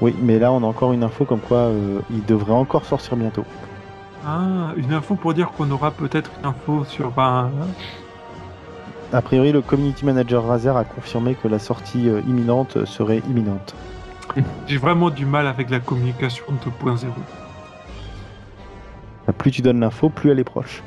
[0.00, 3.16] Oui, mais là on a encore une info comme quoi euh, il devrait encore sortir
[3.16, 3.44] bientôt.
[4.26, 7.10] Ah, une info pour dire qu'on aura peut-être une info sur.
[7.10, 7.50] Ben,
[9.12, 13.74] a priori, le community manager Razer a confirmé que la sortie euh, imminente serait imminente.
[14.66, 16.44] J'ai vraiment du mal avec la communication
[16.84, 17.08] 2.0.
[19.36, 20.82] Plus tu donnes l'info, plus elle est proche.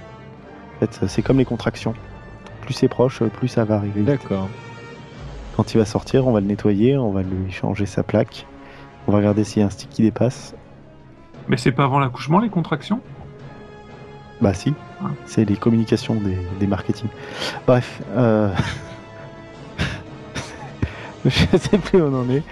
[0.76, 1.94] En fait, c'est comme les contractions.
[2.62, 4.02] Plus c'est proche, plus ça va arriver.
[4.02, 4.50] D'accord.
[5.56, 8.46] Quand il va sortir, on va le nettoyer, on va lui changer sa plaque.
[9.08, 10.56] On va regarder s'il y a un stick qui dépasse.
[11.48, 13.00] Mais c'est pas avant l'accouchement les contractions?
[14.42, 14.74] Bah si.
[15.02, 15.12] Ah.
[15.26, 16.16] C'est les communications
[16.60, 17.08] des, marketing.
[17.66, 18.02] Bref.
[18.16, 18.54] Euh...
[21.26, 22.44] Je sais plus où on en est.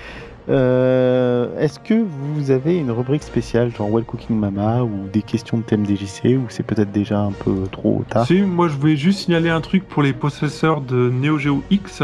[0.49, 5.57] Euh, est-ce que vous avez une rubrique spéciale, genre Well Cooking Mama, ou des questions
[5.57, 8.97] de thème DJC, ou c'est peut-être déjà un peu trop tard Si, moi je voulais
[8.97, 12.03] juste signaler un truc pour les possesseurs de Neo Geo X.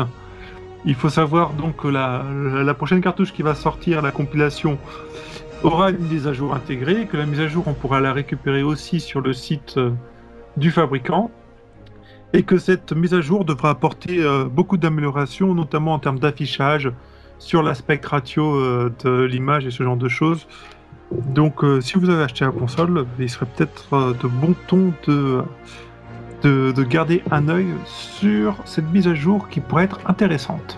[0.85, 2.23] Il faut savoir donc que la,
[2.63, 4.77] la prochaine cartouche qui va sortir, la compilation,
[5.63, 8.63] aura une mise à jour intégrée, que la mise à jour on pourra la récupérer
[8.63, 9.91] aussi sur le site euh,
[10.55, 11.29] du fabricant,
[12.31, 16.91] et que cette mise à jour devra apporter euh, beaucoup d'améliorations, notamment en termes d'affichage,
[17.39, 20.45] sur l'aspect ratio euh, de l'image et ce genre de choses.
[21.11, 24.93] Donc, euh, si vous avez acheté la console, il serait peut-être euh, de bon ton
[25.07, 25.43] de,
[26.43, 30.77] de, garder un œil sur cette mise à jour qui pourrait être intéressante.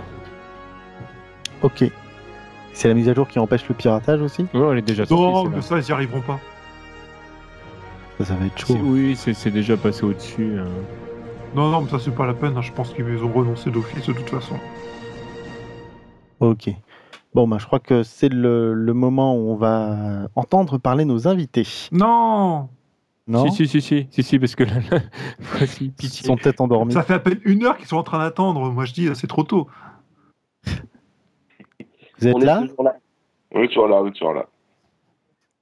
[1.62, 1.84] Ok.
[2.74, 4.48] C'est la mise à jour qui empêche le piratage aussi?
[4.54, 5.22] Oui, elle est déjà sortie.
[5.22, 6.40] Non, mais ça, ils n'y arriveront pas.
[8.24, 8.78] Ça, va être chaud.
[8.82, 10.60] Oui, c'est déjà passé au-dessus.
[10.60, 10.68] Hein.
[11.56, 12.54] Non, non, mais ça, c'est pas la peine.
[12.56, 12.62] Hein.
[12.62, 14.56] Je pense qu'ils ont renoncé d'office de toute façon.
[16.42, 16.72] Ok.
[17.34, 21.68] Bon, bah, je crois que c'est le, moment où on va entendre parler nos invités.
[21.92, 22.68] Non
[23.28, 24.74] Non Si, si, si, si, si, parce que là,
[25.40, 26.94] voici, Ils sont peut-être endormis.
[26.94, 28.72] Ça fait à peine une heure qu'ils sont en train d'attendre.
[28.72, 29.68] Moi, je dis, c'est trop tôt.
[32.20, 32.64] Vous êtes là,
[33.56, 34.46] Oui, tu es là, oui, tu es là.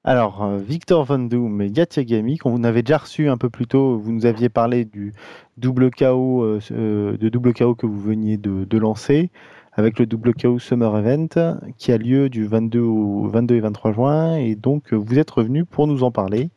[0.05, 3.49] Alors, euh, Victor Van Doom et Gatia Gami, qu'on vous avait déjà reçu un peu
[3.49, 5.13] plus tôt, vous nous aviez parlé du
[5.57, 9.30] double KO, euh, euh, de double KO que vous veniez de lancer
[9.74, 13.91] avec le double KO Summer Event qui a lieu du 22 au 22 et 23
[13.93, 14.36] juin.
[14.36, 16.49] Et donc, vous êtes revenu pour nous en parler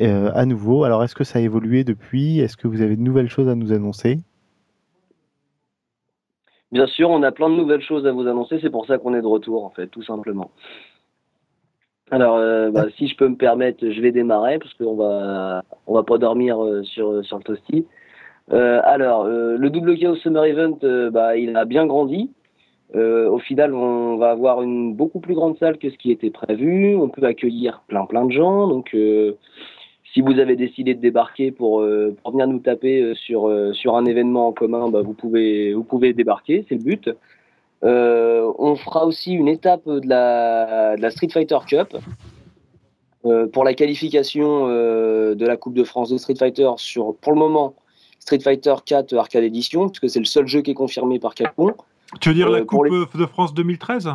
[0.00, 0.84] euh, à nouveau.
[0.84, 2.38] Alors, est-ce que ça a évolué depuis?
[2.38, 4.18] Est-ce que vous avez de nouvelles choses à nous annoncer?
[6.70, 8.58] Bien sûr, on a plein de nouvelles choses à vous annoncer.
[8.60, 10.50] C'est pour ça qu'on est de retour, en fait, tout simplement.
[12.10, 15.94] Alors, euh, bah, si je peux me permettre, je vais démarrer parce qu'on va, on
[15.94, 17.86] va pas dormir euh, sur, sur le toasty.
[18.52, 22.30] Euh, alors, euh, le double chaos Summer Event, euh, bah, il a bien grandi.
[22.94, 26.96] au final, on va avoir une beaucoup plus grande salle que ce qui était prévu.
[26.96, 28.66] On peut accueillir plein plein de gens.
[28.66, 28.96] Donc,
[30.14, 31.84] si vous avez décidé de débarquer pour,
[32.22, 36.14] pour venir nous taper sur, sur un événement en commun, bah, vous, pouvez, vous pouvez
[36.14, 37.10] débarquer, c'est le but.
[37.82, 41.94] on fera aussi une étape de la, de la Street Fighter Cup.
[43.52, 47.74] pour la qualification de la Coupe de France de Street Fighter sur, pour le moment,
[48.28, 51.72] Street Fighter 4 Arcade Edition, puisque c'est le seul jeu qui est confirmé par Capcom.
[52.20, 54.10] Tu veux dire la euh, Coupe de France 2013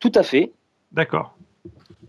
[0.00, 0.50] Tout à fait.
[0.90, 1.36] D'accord.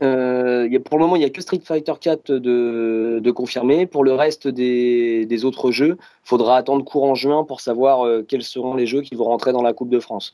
[0.01, 3.85] Euh, pour le moment, il n'y a que Street Fighter 4 de, de confirmé.
[3.85, 8.41] Pour le reste des, autres jeux, il faudra attendre courant juin pour savoir euh, quels
[8.41, 10.33] seront les jeux qui vont rentrer dans la Coupe de France.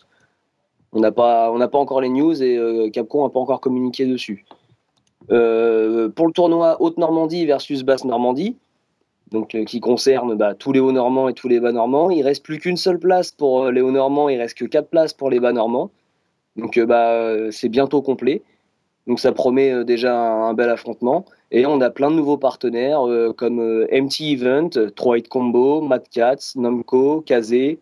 [0.94, 4.46] On n'a pas, on pas encore les news et Capcom n'a pas encore communiqué dessus.
[5.28, 8.56] pour le tournoi Haute-Normandie versus Basse-Normandie,
[9.32, 12.78] donc qui concerne bah, tous les Hauts-Normands et tous les Bas-Normands, il reste plus qu'une
[12.78, 15.92] seule place pour les Hauts-Normands, il reste que quatre places pour les Bas-Normands.
[16.56, 18.42] Donc bah, c'est bientôt complet.
[19.08, 21.26] Donc ça promet euh, déjà un, bel affrontement.
[21.50, 26.04] Et on a plein de nouveaux partenaires euh, comme euh, MT Event, Troy Combo, Mad
[26.12, 27.80] Cats, Namco, Kazé.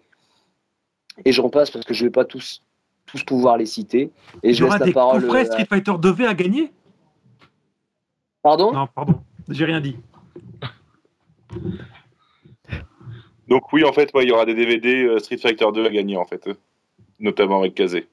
[1.26, 2.62] Et j'en passe parce que je ne vais pas tous,
[3.08, 4.12] tous pouvoir les citer.
[4.43, 5.24] Et je laisse la parole.
[5.46, 6.72] Street Fighter 2V a gagné
[8.43, 8.72] Pardon?
[8.72, 9.16] Non, pardon,
[9.50, 9.96] j'ai rien dit.
[13.47, 16.26] Donc oui, en fait, il y aura des DVD Street Fighter 2 à gagner, en
[16.26, 16.49] fait,
[17.20, 18.08] notamment avec Kazé.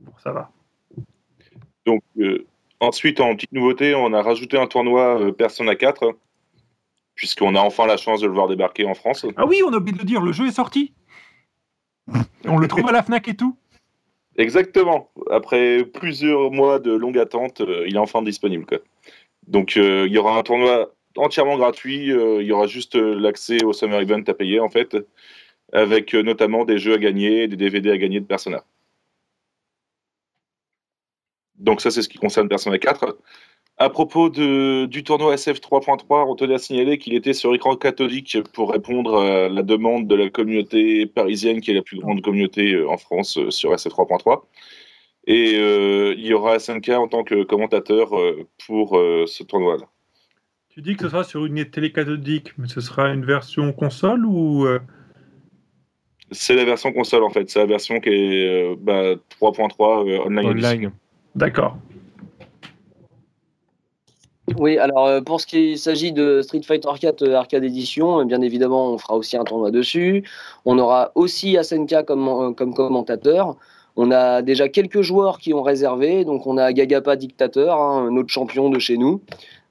[0.00, 0.50] Bon, ça va.
[1.86, 2.46] Donc, euh,
[2.80, 6.14] ensuite, en petite nouveauté, on a rajouté un tournoi euh, Persona 4,
[7.14, 9.26] puisqu'on a enfin la chance de le voir débarquer en France.
[9.36, 10.92] Ah oui, on a oublié de le dire, le jeu est sorti.
[12.44, 13.56] on le trouve à la Fnac et tout.
[14.36, 15.10] Exactement.
[15.30, 18.66] Après plusieurs mois de longue attente, euh, il est enfin disponible.
[19.46, 22.06] Donc, il y aura un tournoi entièrement gratuit.
[22.08, 24.96] il y aura juste l'accès au Summer Event à payer, en fait,
[25.72, 28.64] avec notamment des jeux à gagner, des DVD à gagner de Persona.
[31.56, 33.16] Donc ça, c'est ce qui concerne Persona 4.
[33.78, 38.38] À propos du tournoi SF 3.3, on tenait à signaler qu'il était sur écran catholique
[38.52, 42.74] pour répondre à la demande de la communauté parisienne, qui est la plus grande communauté
[42.74, 44.42] euh, en France euh, sur SF 3.3.
[45.26, 48.10] Et euh, il y aura SNK en tant que commentateur
[48.66, 49.91] pour ce tournoi-là.
[50.74, 54.24] Tu dis que ce sera sur une télé cathodique, mais ce sera une version console
[54.24, 54.66] ou
[56.30, 57.50] C'est la version console en fait.
[57.50, 60.46] C'est la version qui est 3.3 bah, online.
[60.46, 60.92] online.
[61.34, 61.76] D'accord.
[64.58, 68.40] Oui, alors euh, pour ce qui s'agit de Street Fighter 4 euh, Arcade Edition, bien
[68.40, 70.24] évidemment, on fera aussi un tournoi dessus.
[70.64, 73.56] On aura aussi SNK comme, euh, comme commentateur.
[73.94, 76.24] On a déjà quelques joueurs qui ont réservé.
[76.24, 79.22] Donc on a Gagapa Dictateur, hein, un autre champion de chez nous.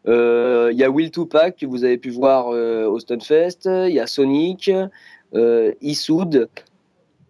[0.05, 3.65] Il y a Will Tupac que vous avez pu voir au Stunfest.
[3.65, 4.71] Il y a Sonic,
[5.81, 6.49] Isoud,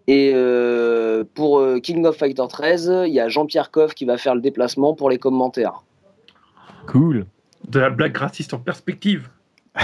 [0.07, 4.17] et euh, pour euh, King of Fighter 13, il y a Jean-Pierre Coff qui va
[4.17, 5.83] faire le déplacement pour les commentaires.
[6.87, 7.25] Cool.
[7.67, 9.29] De la blague raciste en perspective.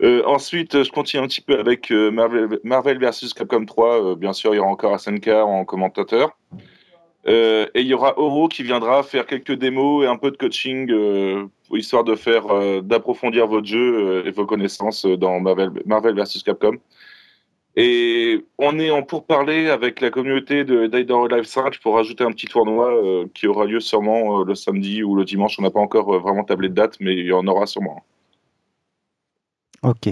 [0.00, 4.16] Euh, ensuite, je continue un petit peu avec Marvel, Marvel vs Capcom 3.
[4.16, 6.36] bien sûr, il y aura encore SNK en commentateur.
[7.24, 10.90] Et il y aura Oro qui viendra faire quelques démos et un peu de coaching,
[11.70, 16.78] histoire de faire d'approfondir votre jeu et vos connaissances dans Marvel, Marvel vs Capcom.
[17.74, 22.22] Et on est en pourparler avec la communauté de Dead or Alive 5 pour rajouter
[22.22, 25.58] un petit tournoi euh, qui aura lieu sûrement euh, le samedi ou le dimanche.
[25.58, 28.02] On n'a pas encore euh, vraiment tablé de date, mais il y en aura sûrement.
[29.82, 30.10] Ok.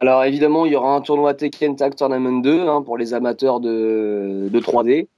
[0.00, 3.58] Alors évidemment, il y aura un tournoi Tekken Tag Tournament 2 hein, pour les amateurs
[3.58, 5.08] de, 3D.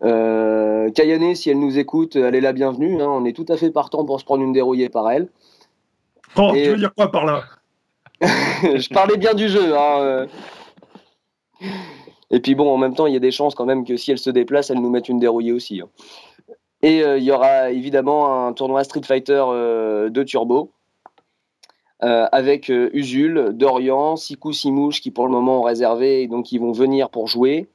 [0.00, 3.00] Kayane, si elle nous écoute, elle est la bienvenue.
[3.02, 3.08] Hein.
[3.08, 5.28] On est tout à fait partant pour se prendre une dérouillée par elle.
[6.36, 7.42] Oh, tu veux dire quoi par là?
[8.20, 9.76] Je parlais bien du jeu.
[9.76, 10.26] Hein, euh.
[12.30, 14.10] Et puis bon, en même temps, il y a des chances quand même que si
[14.10, 15.80] elle se déplace, elle nous mette une dérouillée aussi.
[15.80, 15.88] Hein.
[16.82, 20.70] Et euh, il y aura évidemment un tournoi Street Fighter 2 euh, Turbo
[22.02, 26.72] avec Usul, Dorian, Siku Simouche qui pour le moment ont réservé et donc ils vont
[26.72, 27.68] venir pour jouer.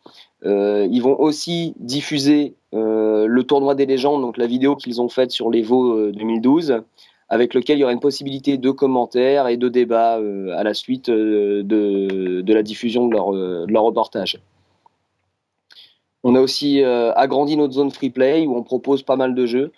[0.43, 5.49] Ils vont aussi diffuser le tournoi des légendes, donc la vidéo qu'ils ont faite sur
[5.49, 6.83] l'Evo 2012
[7.29, 10.73] avec lequel il y aura une possibilité de commentaires et de débats euh, à la
[10.73, 14.39] suite euh, de, la diffusion de leur, euh, leur, reportage.
[16.23, 19.71] On a aussi agrandi notre zone free play où on propose pas mal de jeux.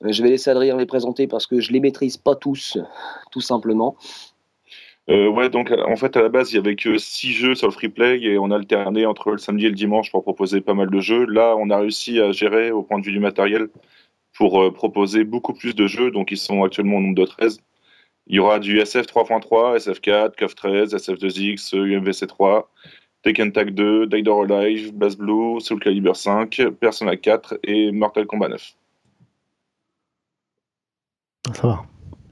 [0.00, 2.78] je vais laisser Adrien les présenter parce que je les maîtrise pas tous,
[3.32, 3.96] tout simplement.
[5.08, 7.72] Ouais, donc en fait à la base il y avait que 6 jeux sur le
[7.72, 10.90] free play et on alternait entre le samedi et le dimanche pour proposer pas mal
[10.90, 11.24] de jeux.
[11.26, 13.68] Là on a réussi à gérer au point de vue du matériel
[14.38, 16.10] pour euh, proposer beaucoup plus de jeux.
[16.12, 17.60] Donc, ils sont actuellement au nombre de 13.
[18.28, 22.64] Il y aura du SF 3.3, SF4, CoF 13, SF2X, UMVC3,
[23.22, 28.50] Tekken Tag 2, Dead Alive, Bass Blue, Soul Calibur 5, Persona 4 et Mortal Kombat
[28.50, 28.74] 9.
[31.54, 31.84] Ça va,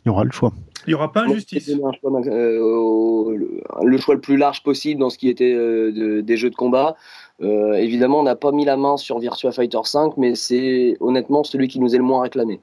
[0.05, 0.53] il y aura le choix.
[0.87, 1.68] Il n'y aura pas injustice.
[1.68, 3.37] Euh,
[3.82, 6.97] le choix le plus large possible dans ce qui était euh, des jeux de combat.
[7.43, 11.45] Euh, évidemment, on n'a pas mis la main sur Virtua Fighter 5, mais c'est honnêtement
[11.45, 12.61] celui qui nous est le moins réclamé.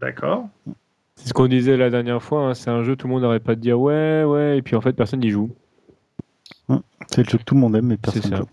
[0.00, 0.46] D'accord.
[1.16, 3.44] C'est ce qu'on disait la dernière fois, hein, c'est un jeu, tout le monde n'arrête
[3.44, 5.50] pas de dire ouais, ouais, et puis en fait, personne n'y joue.
[6.68, 8.48] Hum, c'est le jeu que tout le monde aime, mais personne n'y joue.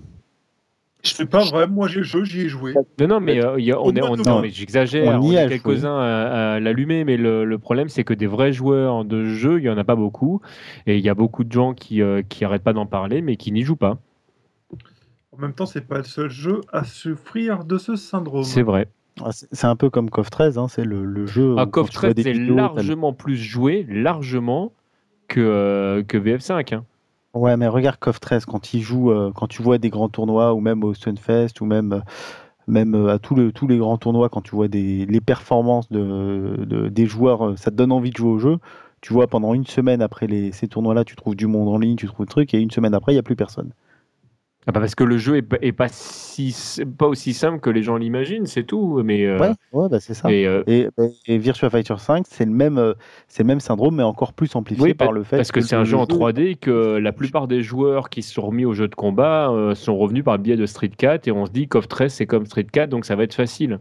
[1.03, 2.73] Je sais pas vrai, moi j'ai jeu, j'y ai joué.
[2.99, 5.47] Non, non, mais euh, y a, on, est, on, non, mais j'exagère, on, y a
[5.47, 9.59] quelques-uns à, à l'allumer, mais le, le problème c'est que des vrais joueurs de jeu,
[9.59, 10.41] il y en a pas beaucoup,
[10.87, 13.37] et il y a beaucoup de gens qui euh, qui arrêtent pas d'en parler, mais
[13.37, 13.97] qui n'y jouent pas.
[15.31, 18.43] En même temps, c'est pas le seul jeu à souffrir de ce syndrome.
[18.43, 18.89] C'est vrai.
[19.23, 21.55] Ah, c'est un peu comme KOF 13, hein, c'est le, le, jeu.
[21.57, 24.73] Ah, KOF 13 c'est largement plus joué, largement
[25.27, 26.75] que, euh, que VF5.
[26.75, 26.85] Hein.
[27.39, 30.53] Ouais, mais regarde KOF 13 quand il joue, euh, quand tu vois des grands tournois
[30.53, 32.01] ou même au Stunfest ou même euh,
[32.67, 36.65] même euh, à tous, le, tous les grands tournois, quand tu vois les performances de,
[36.65, 38.57] de, des joueurs, ça te donne envie de jouer au jeu.
[39.01, 42.07] Tu vois, pendant une semaine après ces tournois-là, tu trouves du monde en ligne, tu
[42.07, 43.71] trouves le truc, et une semaine après, il n'y a plus personne.
[44.69, 46.55] Ah bah parce que le jeu est, est, pas si
[46.95, 49.01] pas aussi simple que les gens l'imaginent, c'est tout.
[49.03, 49.39] Mais euh...
[49.39, 50.31] ouais, ouais bah c'est ça.
[50.31, 50.61] Et, euh...
[50.67, 50.87] et,
[51.25, 52.93] et, Virtua Fighter 5, c'est le même euh,
[53.27, 55.65] c'est le même syndrome, mais encore plus amplifié oui, par le fait parce que, que
[55.65, 58.73] c'est un jeu en 3D que la plupart des joueurs qui se sont remis au
[58.73, 61.51] jeu de combat euh, sont revenus par le biais de Street 4 et on se
[61.51, 63.79] dit qu'Off 13 c'est comme Street 4 donc ça va être facile.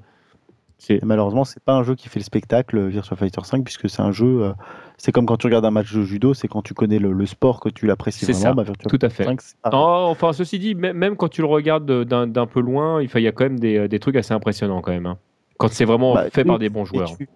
[1.03, 4.13] Malheureusement, c'est pas un jeu qui fait le spectacle Virtua Fighter 5 puisque c'est un
[4.13, 4.55] jeu.
[4.99, 7.13] Euh, c'est comme quand tu regardes un match de judo, c'est quand tu connais le,
[7.13, 8.41] le sport que tu l'apprécies vraiment.
[8.41, 9.25] Ça, bah, tout à fait.
[9.25, 9.41] 5,
[9.73, 13.33] oh, enfin, ceci dit, même quand tu le regardes d'un peu loin, il y a
[13.33, 15.07] quand même des, des, trucs assez impressionnants quand même.
[15.07, 15.19] Hein.
[15.57, 17.17] Quand c'est vraiment bah, fait par des bons joueurs.
[17.17, 17.29] Tu...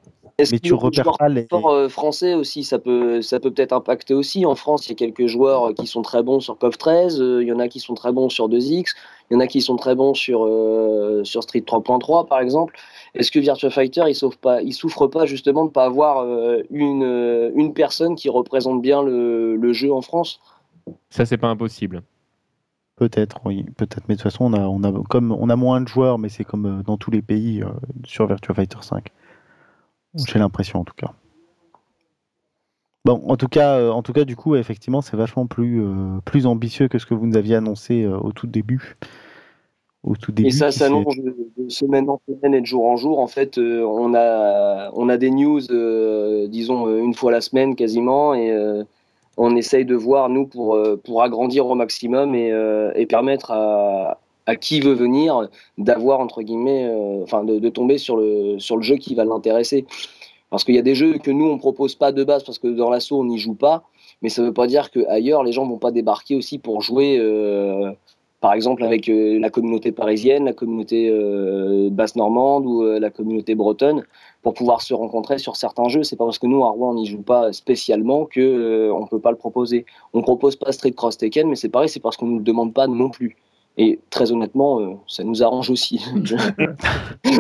[0.51, 4.47] Mais tu repères pas les sports français aussi, ça peut ça peut peut-être impacter aussi.
[4.47, 7.47] En France, il y a quelques joueurs qui sont très bons sur KOF 13, il
[7.47, 8.95] y en a qui sont très bons sur 2X,
[9.33, 12.77] il y en a qui sont très bons sur euh, sur Street 3.3 par exemple.
[13.15, 16.63] Est-ce que Virtua Fighter, il souffre pas, il souffre pas justement de pas avoir euh,
[16.71, 20.41] une, euh, une personne qui représente bien le, le jeu en France?
[21.09, 22.03] Ça, c'est pas impossible.
[22.97, 24.03] Peut-être, oui, peut-être.
[24.09, 26.29] Mais de toute façon, on a, on a, comme, on a moins de joueurs, mais
[26.29, 27.65] c'est comme euh, dans tous les pays
[28.05, 29.09] sur Virtua Fighter 5.
[30.15, 31.13] J'ai l'impression, en tout cas.
[33.05, 35.85] Bon, en tout cas, en tout cas, du coup, effectivement, c'est vachement plus,
[36.25, 38.97] plus ambitieux que ce que vous nous aviez annoncé au tout début
[40.21, 40.49] tout début.
[40.49, 43.19] Et ça s'annonce de, semaine en semaine et de jour en jour.
[43.21, 47.41] En fait, euh, on, a, on a des news, euh, disons, euh, une fois la
[47.41, 48.53] semaine quasiment, et
[49.37, 52.53] on essaye de voir, nous, pour, pour agrandir au maximum et,
[52.95, 56.91] et permettre à, à, qui veut venir d'avoir, entre guillemets,
[57.23, 59.87] enfin, de, tomber sur le, sur le jeu qui va l'intéresser.
[60.51, 62.69] Parce qu'il y a des jeux que nous, on propose pas de base parce que
[62.69, 63.85] dans l'assaut, on n'y joue pas.
[64.21, 67.19] Mais ça veut pas dire qu'ailleurs, les gens vont pas débarquer aussi pour jouer
[68.43, 73.09] par exemple avec euh, la communauté parisienne, la communauté euh, basse normande ou euh, la
[73.09, 74.03] communauté bretonne,
[74.43, 76.03] pour pouvoir se rencontrer sur certains jeux.
[76.03, 79.21] C'est pas parce que nous à Rouen on n'y joue pas spécialement que on peut
[79.21, 79.87] pas le proposer.
[80.13, 82.75] On propose pas Street Cross Tekken, mais c'est pareil, c'est parce qu'on nous le demande
[82.75, 83.37] pas non plus.
[83.83, 86.01] Et très honnêtement, ça nous arrange aussi.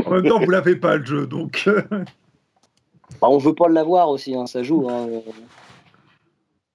[0.06, 1.70] en même temps, vous l'avez pas le jeu, donc.
[3.20, 4.88] bah, on veut pas l'avoir aussi, hein, ça joue.
[4.90, 5.06] Hein.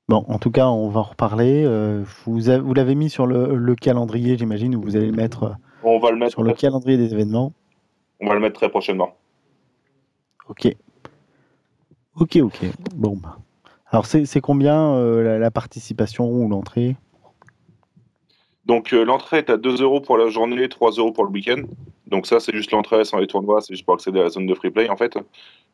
[0.08, 1.66] Bon, en tout cas, on va en reparler.
[1.66, 5.44] Euh, vous, vous l'avez mis sur le, le calendrier, j'imagine, ou vous allez le mettre,
[5.44, 5.54] euh,
[5.84, 7.52] on va le mettre sur le calendrier des événements.
[8.22, 9.16] On va le mettre très prochainement.
[10.48, 10.74] Ok.
[12.16, 12.60] Ok, ok.
[12.96, 13.18] Bon.
[13.22, 13.40] Bah.
[13.92, 16.96] Alors, c'est combien euh, la, la, participation ou l'entrée?
[18.68, 21.62] Donc, euh, l'entrée est à 2 euros pour la journée, 3 euros pour le week-end.
[22.08, 24.46] Donc, ça, c'est juste l'entrée sans les tournois, c'est juste pour accéder à la zone
[24.46, 25.18] de free play, en fait.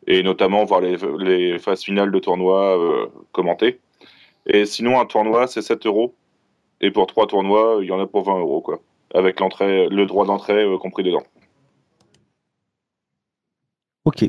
[0.05, 3.79] Et notamment voir les, les phases finales de tournois euh, commentées.
[4.45, 6.13] Et sinon, un tournoi, c'est 7 euros.
[6.81, 8.79] Et pour trois tournois, il y en a pour 20 euros, quoi.
[9.15, 11.23] Avec l'entrée, le droit d'entrée euh, compris dedans.
[14.05, 14.25] Ok.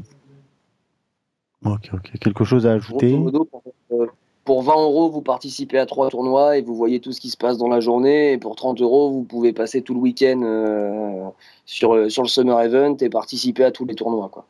[1.66, 2.18] Ok, ok.
[2.18, 3.14] Quelque chose à ajouter?
[4.44, 7.36] Pour 20 euros, vous participez à trois tournois et vous voyez tout ce qui se
[7.36, 8.32] passe dans la journée.
[8.32, 11.28] Et pour 30 euros, vous pouvez passer tout le week-end euh,
[11.66, 14.28] sur, euh, sur le Summer Event et participer à tous les tournois.
[14.28, 14.46] Quoi.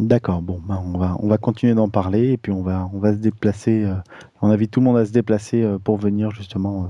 [0.00, 2.98] D'accord, bon, ben on, va, on va continuer d'en parler et puis on va, on
[2.98, 3.84] va se déplacer.
[3.84, 3.94] Euh,
[4.42, 6.86] on invite tout le monde à se déplacer euh, pour venir justement euh,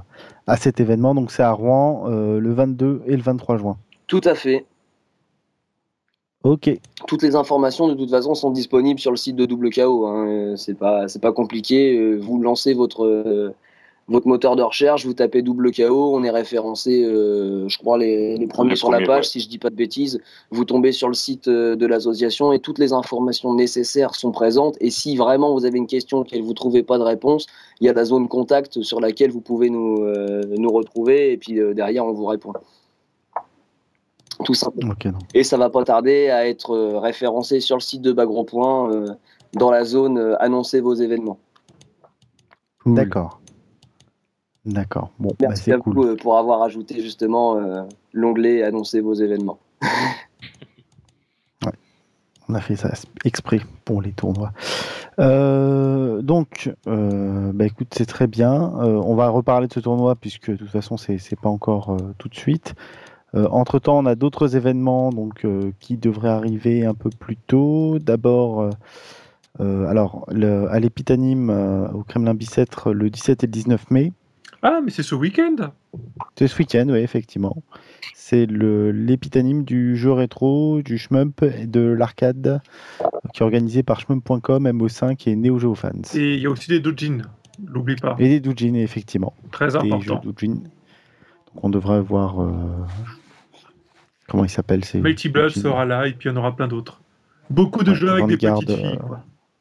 [0.47, 1.15] à cet événement.
[1.15, 3.77] Donc c'est à Rouen le 22 et le 23 juin.
[4.07, 4.65] Tout à fait.
[6.45, 6.71] Ok.
[7.07, 10.07] Toutes les informations de toute façon sont disponibles sur le site de Double KO.
[10.07, 10.55] Hein.
[10.57, 12.17] C'est pas, c'est pas compliqué.
[12.17, 13.55] Vous lancez votre
[14.09, 18.37] votre moteur de recherche, vous tapez double KO, on est référencé, euh, je crois, les,
[18.37, 20.21] les premiers sur la page, si je dis pas de bêtises.
[20.51, 24.77] Vous tombez sur le site euh, de l'association et toutes les informations nécessaires sont présentes.
[24.81, 27.47] Et si vraiment vous avez une question que vous trouvez pas de réponse,
[27.81, 31.39] il y a la zone contact sur laquelle vous pouvez nous, euh, nous retrouver et
[31.39, 32.53] puis euh, derrière on vous répond.
[34.45, 34.93] Tout simplement.
[34.93, 39.16] Okay, et ça va pas tarder à être référencé sur le site de Bagro Point
[39.53, 41.39] dans la zone annoncer vos événements.
[42.87, 43.41] D'accord.
[44.64, 45.11] D'accord.
[45.18, 47.82] Bon, bah, Merci à vous euh, pour avoir ajouté justement euh,
[48.12, 49.59] l'onglet annoncer vos événements.
[49.82, 51.72] ouais.
[52.49, 52.91] On a fait ça
[53.24, 54.53] exprès pour les tournois.
[55.18, 58.53] Euh, donc, bah, écoute, c'est très bien.
[58.53, 62.35] on va reparler de ce tournoi puisque de toute façon, c'est pas encore tout de
[62.35, 62.74] suite.
[63.35, 65.47] Entre temps, on a d'autres événements donc
[65.80, 67.99] qui devraient arriver un peu plus tôt.
[67.99, 68.70] D'abord,
[69.59, 71.51] alors à l'Épitanime
[71.93, 74.12] au Kremlin Bicêtre le 17 et le 19 mai.
[74.62, 75.57] Ah, mais c'est ce week-end
[76.37, 77.62] C'est ce week-end, oui, effectivement.
[78.14, 82.62] C'est l'épitanime du jeu rétro, du shmup et de l'arcade
[83.35, 85.91] qui est organisé par shmup.com, MO5 et Neo Geo Fans.
[86.14, 87.18] Et il y a aussi des doujins,
[87.62, 88.16] n'oublie pas.
[88.18, 89.35] Et des doujins, effectivement.
[89.51, 90.22] Très important.
[90.24, 90.43] Donc
[91.57, 92.37] on devrait voir.
[94.29, 97.01] Comment il s'appelle Mighty Blood sera là et puis il y en aura plein d'autres.
[97.51, 98.99] Beaucoup de jeux avec des petites filles.
[98.99, 99.16] Euh,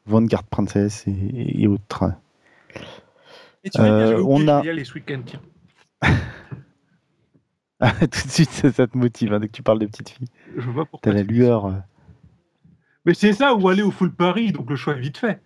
[0.05, 2.05] Vanguard Princess et, et autres.
[3.63, 4.61] Et tu euh, on a...
[4.63, 5.41] les ce week-end, tiens.
[7.99, 10.27] Tout de suite, ça, te motive hein, dès que tu parles de petites filles.
[10.55, 11.11] Je vois pourquoi.
[11.11, 11.65] T'as la lueur.
[11.65, 11.73] Euh.
[13.05, 15.41] Mais c'est ça, ou aller au full Paris, donc le choix est vite fait.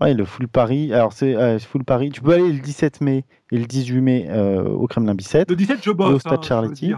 [0.00, 0.92] Ouais, le full Paris.
[0.94, 2.10] Alors, c'est euh, full Paris.
[2.10, 5.50] Tu peux aller le 17 mai et le 18 mai euh, au Kremlin Bicêtre.
[5.50, 6.14] Le 17, je bosse.
[6.14, 6.94] Au Stade hein, Charletti.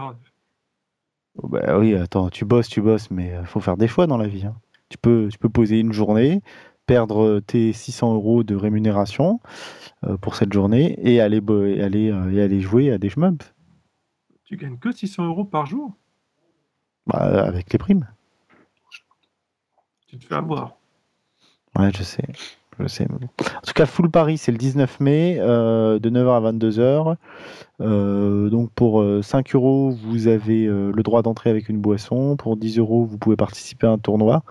[1.37, 4.17] Oh, bah, oui, attends, tu bosses, tu bosses, mais il faut faire des choix dans
[4.17, 4.45] la vie.
[4.45, 4.55] Hein.
[4.89, 6.41] Tu, peux, tu peux poser une journée,
[6.85, 9.39] perdre tes 600 euros de rémunération
[10.05, 11.41] euh, pour cette journée et aller,
[11.81, 13.53] aller, euh, et aller jouer à des shmups.
[14.45, 15.93] Tu gagnes que 600 euros par jour?
[17.07, 18.07] Bah, Avec les primes.
[20.07, 20.77] Tu te fais avoir.
[21.77, 22.23] Ouais, je sais.
[23.41, 28.49] En tout cas, Full Paris, c'est le 19 mai, euh, de 9h à 22h.
[28.49, 32.35] donc pour 5 euros, vous avez le droit d'entrer avec une boisson.
[32.37, 34.43] Pour 10 euros, vous pouvez participer à un tournoi.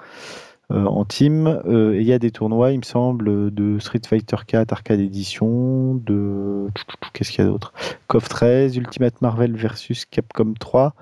[0.72, 1.46] Euh, en team.
[1.46, 5.94] Euh, il y a des tournois, il me semble, de Street Fighter 4 Arcade Edition,
[5.94, 6.68] de.
[7.12, 7.74] Qu'est-ce qu'il y a d'autre?
[8.08, 10.94] KOF 13, Ultimate Marvel versus Capcom 3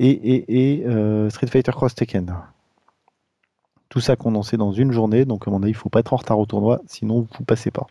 [0.00, 2.34] et, euh, Street Fighter Cross Tekken.
[3.90, 6.14] Tout ça condensé dans une journée, donc à mon avis, il ne faut pas être
[6.14, 7.86] en retard au tournoi, sinon vous passez pas.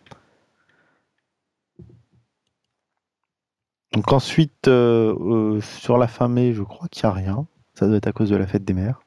[3.92, 7.48] Donc ensuite, sur la fin mai, je crois qu'il n'y a rien.
[7.76, 9.02] Ça doit être à cause de la fête des mères.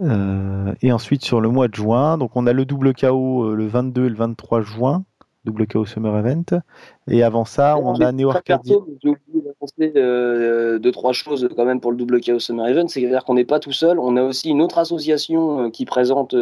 [0.00, 3.54] Euh, et ensuite sur le mois de juin, donc on a le double KO euh,
[3.54, 5.04] le 22 et le 23 juin,
[5.44, 6.62] double KO Summer Event.
[7.06, 8.62] Et avant ça, on a Neo Arcade.
[8.64, 9.14] J'ai
[9.60, 13.24] oublié d'annoncer euh, deux trois choses quand même pour le double KO Summer Event, c'est-à-dire
[13.24, 13.98] qu'on n'est pas tout seul.
[13.98, 16.34] On a aussi une autre association qui présente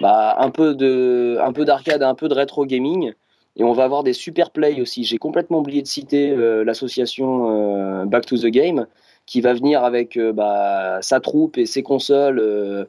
[0.00, 3.12] bah, un peu de, un peu d'arcade, un peu de rétro gaming.
[3.56, 5.02] Et on va avoir des super plays aussi.
[5.02, 6.34] J'ai complètement oublié de citer
[6.64, 8.86] l'association Back to the Game,
[9.28, 12.86] qui va venir avec euh, bah, sa troupe et ses consoles, euh,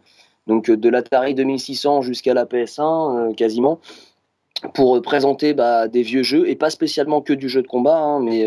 [0.47, 2.81] donc de l'Atari 2600 jusqu'à la PS1
[3.29, 3.79] euh, quasiment,
[4.73, 8.21] pour présenter bah, des vieux jeux et pas spécialement que du jeu de combat, hein,
[8.21, 8.45] mais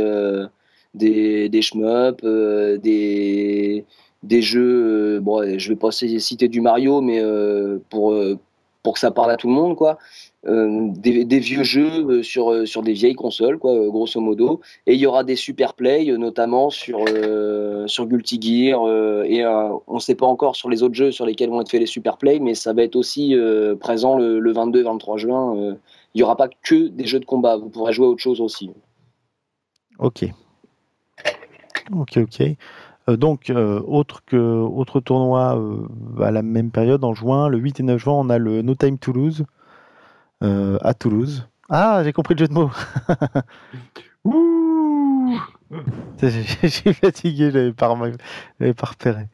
[0.94, 3.84] des, des shmups, des,
[4.22, 5.20] des jeux.
[5.20, 7.22] bon, je vais pas citer du Mario, mais
[7.90, 8.14] pour
[8.82, 9.98] pour que ça parle à tout le monde, quoi.
[10.44, 14.60] Euh, des, vieux jeux euh, sur, euh, sur des vieilles consoles, quoi, grosso modo.
[14.86, 17.04] Et il y aura des super plays, notamment sur,
[17.86, 18.80] sur Guilty Gear.
[19.24, 21.80] et on ne sait pas encore sur les autres jeux sur lesquels vont être faits
[21.80, 23.36] les super plays, mais ça va être aussi
[23.80, 25.76] présent le, 22-23 juin.
[26.14, 28.40] il n'y aura pas que des jeux de combat, vous pourrez jouer à autre chose
[28.40, 28.70] aussi.
[29.98, 30.24] Ok.
[31.90, 32.42] Ok, ok.
[33.16, 33.52] donc,
[33.86, 35.60] autre, que, autre tournoi
[36.22, 38.74] à la même période, en juin, le 8 et 9 juin, on a le No
[38.74, 39.44] Time to Lose,
[40.42, 41.46] euh, à Toulouse.
[41.70, 42.70] Ah, j'ai compris le jeu de mots.
[46.22, 49.28] j'ai fatigué, je l'avais pas, pas repéré.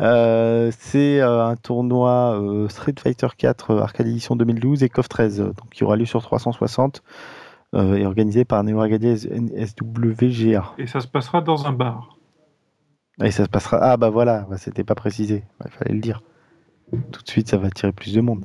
[0.00, 5.70] Euh, c'est euh, un tournoi Street Fighter 4 Arcade Edition 2012 et KOF 13, donc
[5.72, 7.02] qui aura lieu sur 360
[7.74, 10.72] et organisé par Neo Arcadia SWGA.
[10.78, 12.16] Et ça se passera dans un bar.
[13.22, 13.78] Et ça se passera.
[13.80, 16.22] Ah bah voilà, bah, c'était pas précisé, il fallait le dire.
[17.12, 18.44] Tout de suite, ça va attirer plus de monde.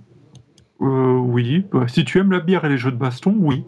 [0.81, 3.63] Euh, oui, bah, si tu aimes la bière et les jeux de baston, oui.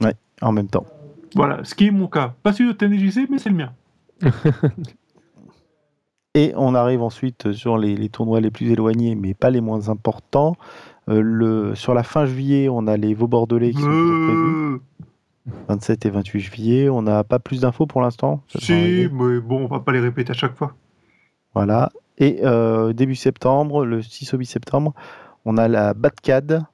[0.00, 0.86] Ouais, en même temps.
[1.34, 2.34] Voilà, ce qui est mon cas.
[2.42, 3.72] Pas celui de TNJC, mais c'est le mien.
[6.34, 10.56] et on arrive ensuite sur les, tournois les plus éloignés, mais pas les moins importants.
[11.08, 14.80] Euh, le, sur la fin juillet, on a les Vaux Bordelais qui sont prévus.
[15.68, 16.88] 27 et 28 juillet.
[16.88, 18.42] On n'a pas plus d'infos pour l'instant.
[18.58, 20.74] Si, mais bon, on va pas les répéter à chaque fois.
[21.54, 21.90] Voilà.
[22.18, 24.94] Et euh, début septembre, le 6 au 8 septembre,
[25.44, 26.64] on a la Batcade,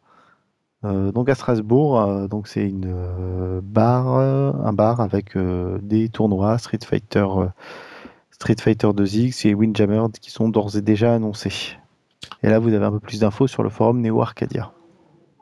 [0.84, 2.00] euh, donc à Strasbourg.
[2.00, 7.26] Euh, donc c'est une bar, un bar avec des tournois Street Fighter,
[8.30, 11.78] Street Fighter 2X et Windjammer qui sont d'ores et déjà annoncés.
[12.42, 14.72] Et là, vous avez un peu plus d'infos sur le forum Neo Arcadia.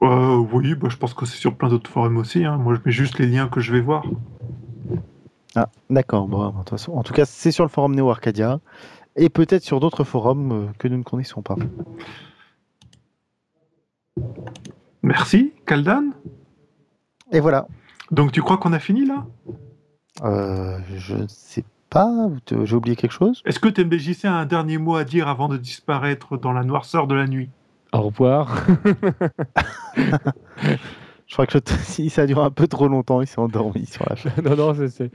[0.01, 2.45] oui, bah, je pense que c'est sur plein d'autres forums aussi.
[2.45, 2.57] Hein.
[2.59, 4.05] Moi, je mets juste les liens que je vais voir.
[5.55, 6.29] Ah, d'accord.
[6.29, 8.61] Bon, en tout cas, c'est sur le forum Neo Arcadia
[9.16, 11.57] et peut-être sur d'autres forums que nous ne connaissons pas.
[15.03, 16.11] Merci, Kaldan.
[17.33, 17.66] Et voilà.
[18.11, 19.26] Donc tu crois qu'on a fini là?
[20.22, 21.68] Euh, Je ne sais pas.
[21.95, 23.43] J'ai oublié quelque chose?
[23.45, 27.07] Est-ce que TMDJC a un dernier mot à dire avant de disparaître dans la noirceur
[27.07, 27.51] de la nuit?
[27.93, 28.66] Au revoir.
[31.26, 34.16] Je crois que si ça dure un peu trop longtemps, il s'est endormi sur la
[34.16, 34.30] fin.
[34.43, 35.11] non, non, c'est,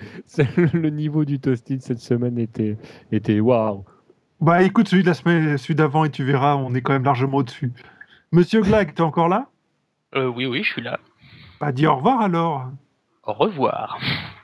[0.55, 2.78] le niveau du toasted cette semaine était,
[3.11, 3.84] était waouh.
[4.39, 7.03] Bah écoute, celui de la semaine, celui d'avant, et tu verras, on est quand même
[7.03, 7.71] largement au-dessus.
[8.32, 9.47] Monsieur Glag, t'es encore là?
[10.15, 10.99] Euh, Oui, oui, je suis là.
[11.59, 12.69] Bah dis au revoir alors.
[13.26, 13.97] Au revoir.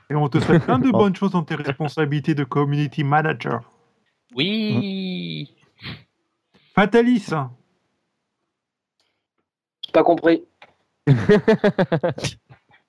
[0.08, 3.60] Et on te souhaite plein de bonnes choses dans tes responsabilités de community manager.
[4.34, 5.54] Oui.
[6.74, 7.30] Fatalis.
[9.92, 10.44] Pas compris.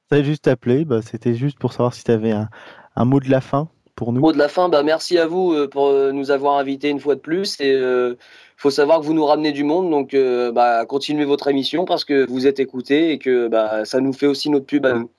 [0.10, 3.42] T'as juste appelé, bah, c'était juste pour savoir si tu avais un, mot de la
[3.42, 4.22] fin pour nous.
[4.22, 7.00] Mot de la fin, bah, merci à vous euh, pour euh, nous avoir invités une
[7.00, 7.60] fois de plus.
[7.60, 8.16] Et euh,
[8.58, 10.16] faut savoir que vous nous ramenez du monde, donc
[10.54, 14.28] bah, continuez votre émission parce que vous êtes écoutés et que bah, ça nous fait
[14.28, 15.10] aussi notre pub à nous.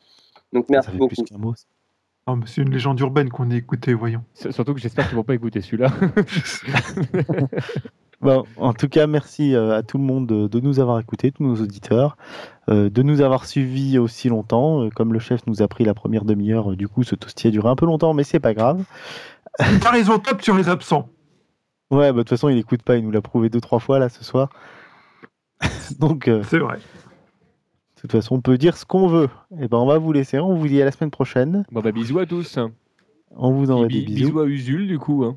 [0.53, 1.55] Donc merci beaucoup.
[2.46, 4.22] c'est une légende urbaine qu'on a écoutée, voyons.
[4.34, 5.90] Surtout que j'espère qu'ils vont pas écouter celui-là.
[8.22, 11.42] Bon, en tout cas, merci euh, à tout le monde de, nous avoir écoutés, tous
[11.42, 12.16] nos auditeurs,
[12.70, 14.84] euh, de nous avoir suivis aussi longtemps.
[14.84, 17.50] Euh, comme le chef nous a pris la première demi-heure, du coup, ce toastie a
[17.50, 18.84] duré un peu longtemps, mais c'est pas grave.
[19.59, 21.09] T'as raison, top sur les absents.
[21.90, 23.98] Ouais, bah, de toute façon, il écoute pas, il nous l'a prouvé deux, trois fois
[23.98, 24.50] là ce soir.
[25.98, 26.30] Donc.
[26.44, 26.78] c'est vrai.
[28.03, 29.28] De toute façon, on peut dire ce qu'on veut.
[29.53, 30.38] Et eh ben, on va vous laisser.
[30.40, 31.64] On vous dit à la semaine prochaine.
[31.70, 32.59] Bon, bah, bisous à tous.
[33.36, 34.26] On vous envoie des bisous.
[34.26, 35.24] Bisous à Usul, du coup.
[35.24, 35.36] Hein.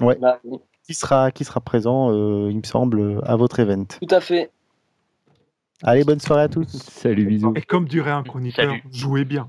[0.00, 0.18] Ouais.
[0.20, 0.40] Bah,
[0.84, 3.84] qui sera, qui sera présent, euh, il me semble, à votre event.
[3.84, 4.50] Tout à fait.
[5.82, 6.66] Allez, bonne soirée à tous.
[6.68, 7.52] Salut, bisous.
[7.54, 9.48] Et comme dirait un chroniqueur, jouez bien.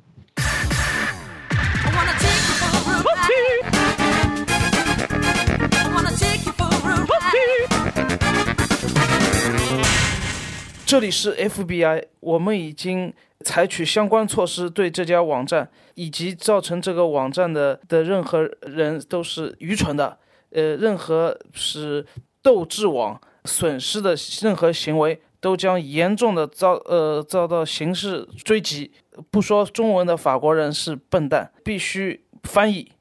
[10.92, 13.14] 这里是 FBI，我们已经
[13.46, 20.20] 采取相关措施，对这家网站以及造成这个网站的的任何人都是愚蠢的。
[20.50, 22.06] 呃，任何使
[22.42, 28.92] 斗智网损失的任何行为，都将严重的遭呃遭到刑事追击。
[29.30, 32.92] 不说中文的法国人是笨蛋，必须翻译。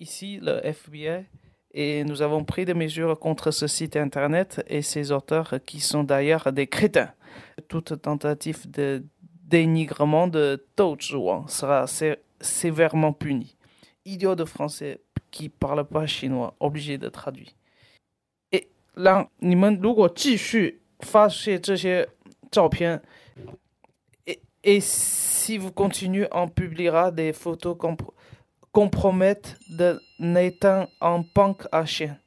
[0.00, 1.26] Ici le FBI
[1.74, 6.04] Et nous avons pris des mesures contre ce site Internet et ses auteurs qui sont
[6.04, 7.12] d'ailleurs des crétins.
[7.68, 11.86] Toute tentative de dénigrement de Tao Zhuang sera
[12.40, 13.56] sévèrement punie.
[14.04, 15.00] Idiot de français
[15.30, 17.52] qui parle pas chinois, obligé de traduire.
[18.50, 20.10] Et là, vous
[24.26, 28.21] et, et si vous continuez, on publiera des photos compromettantes
[28.72, 32.18] compromettent de Nathan en punk à chien.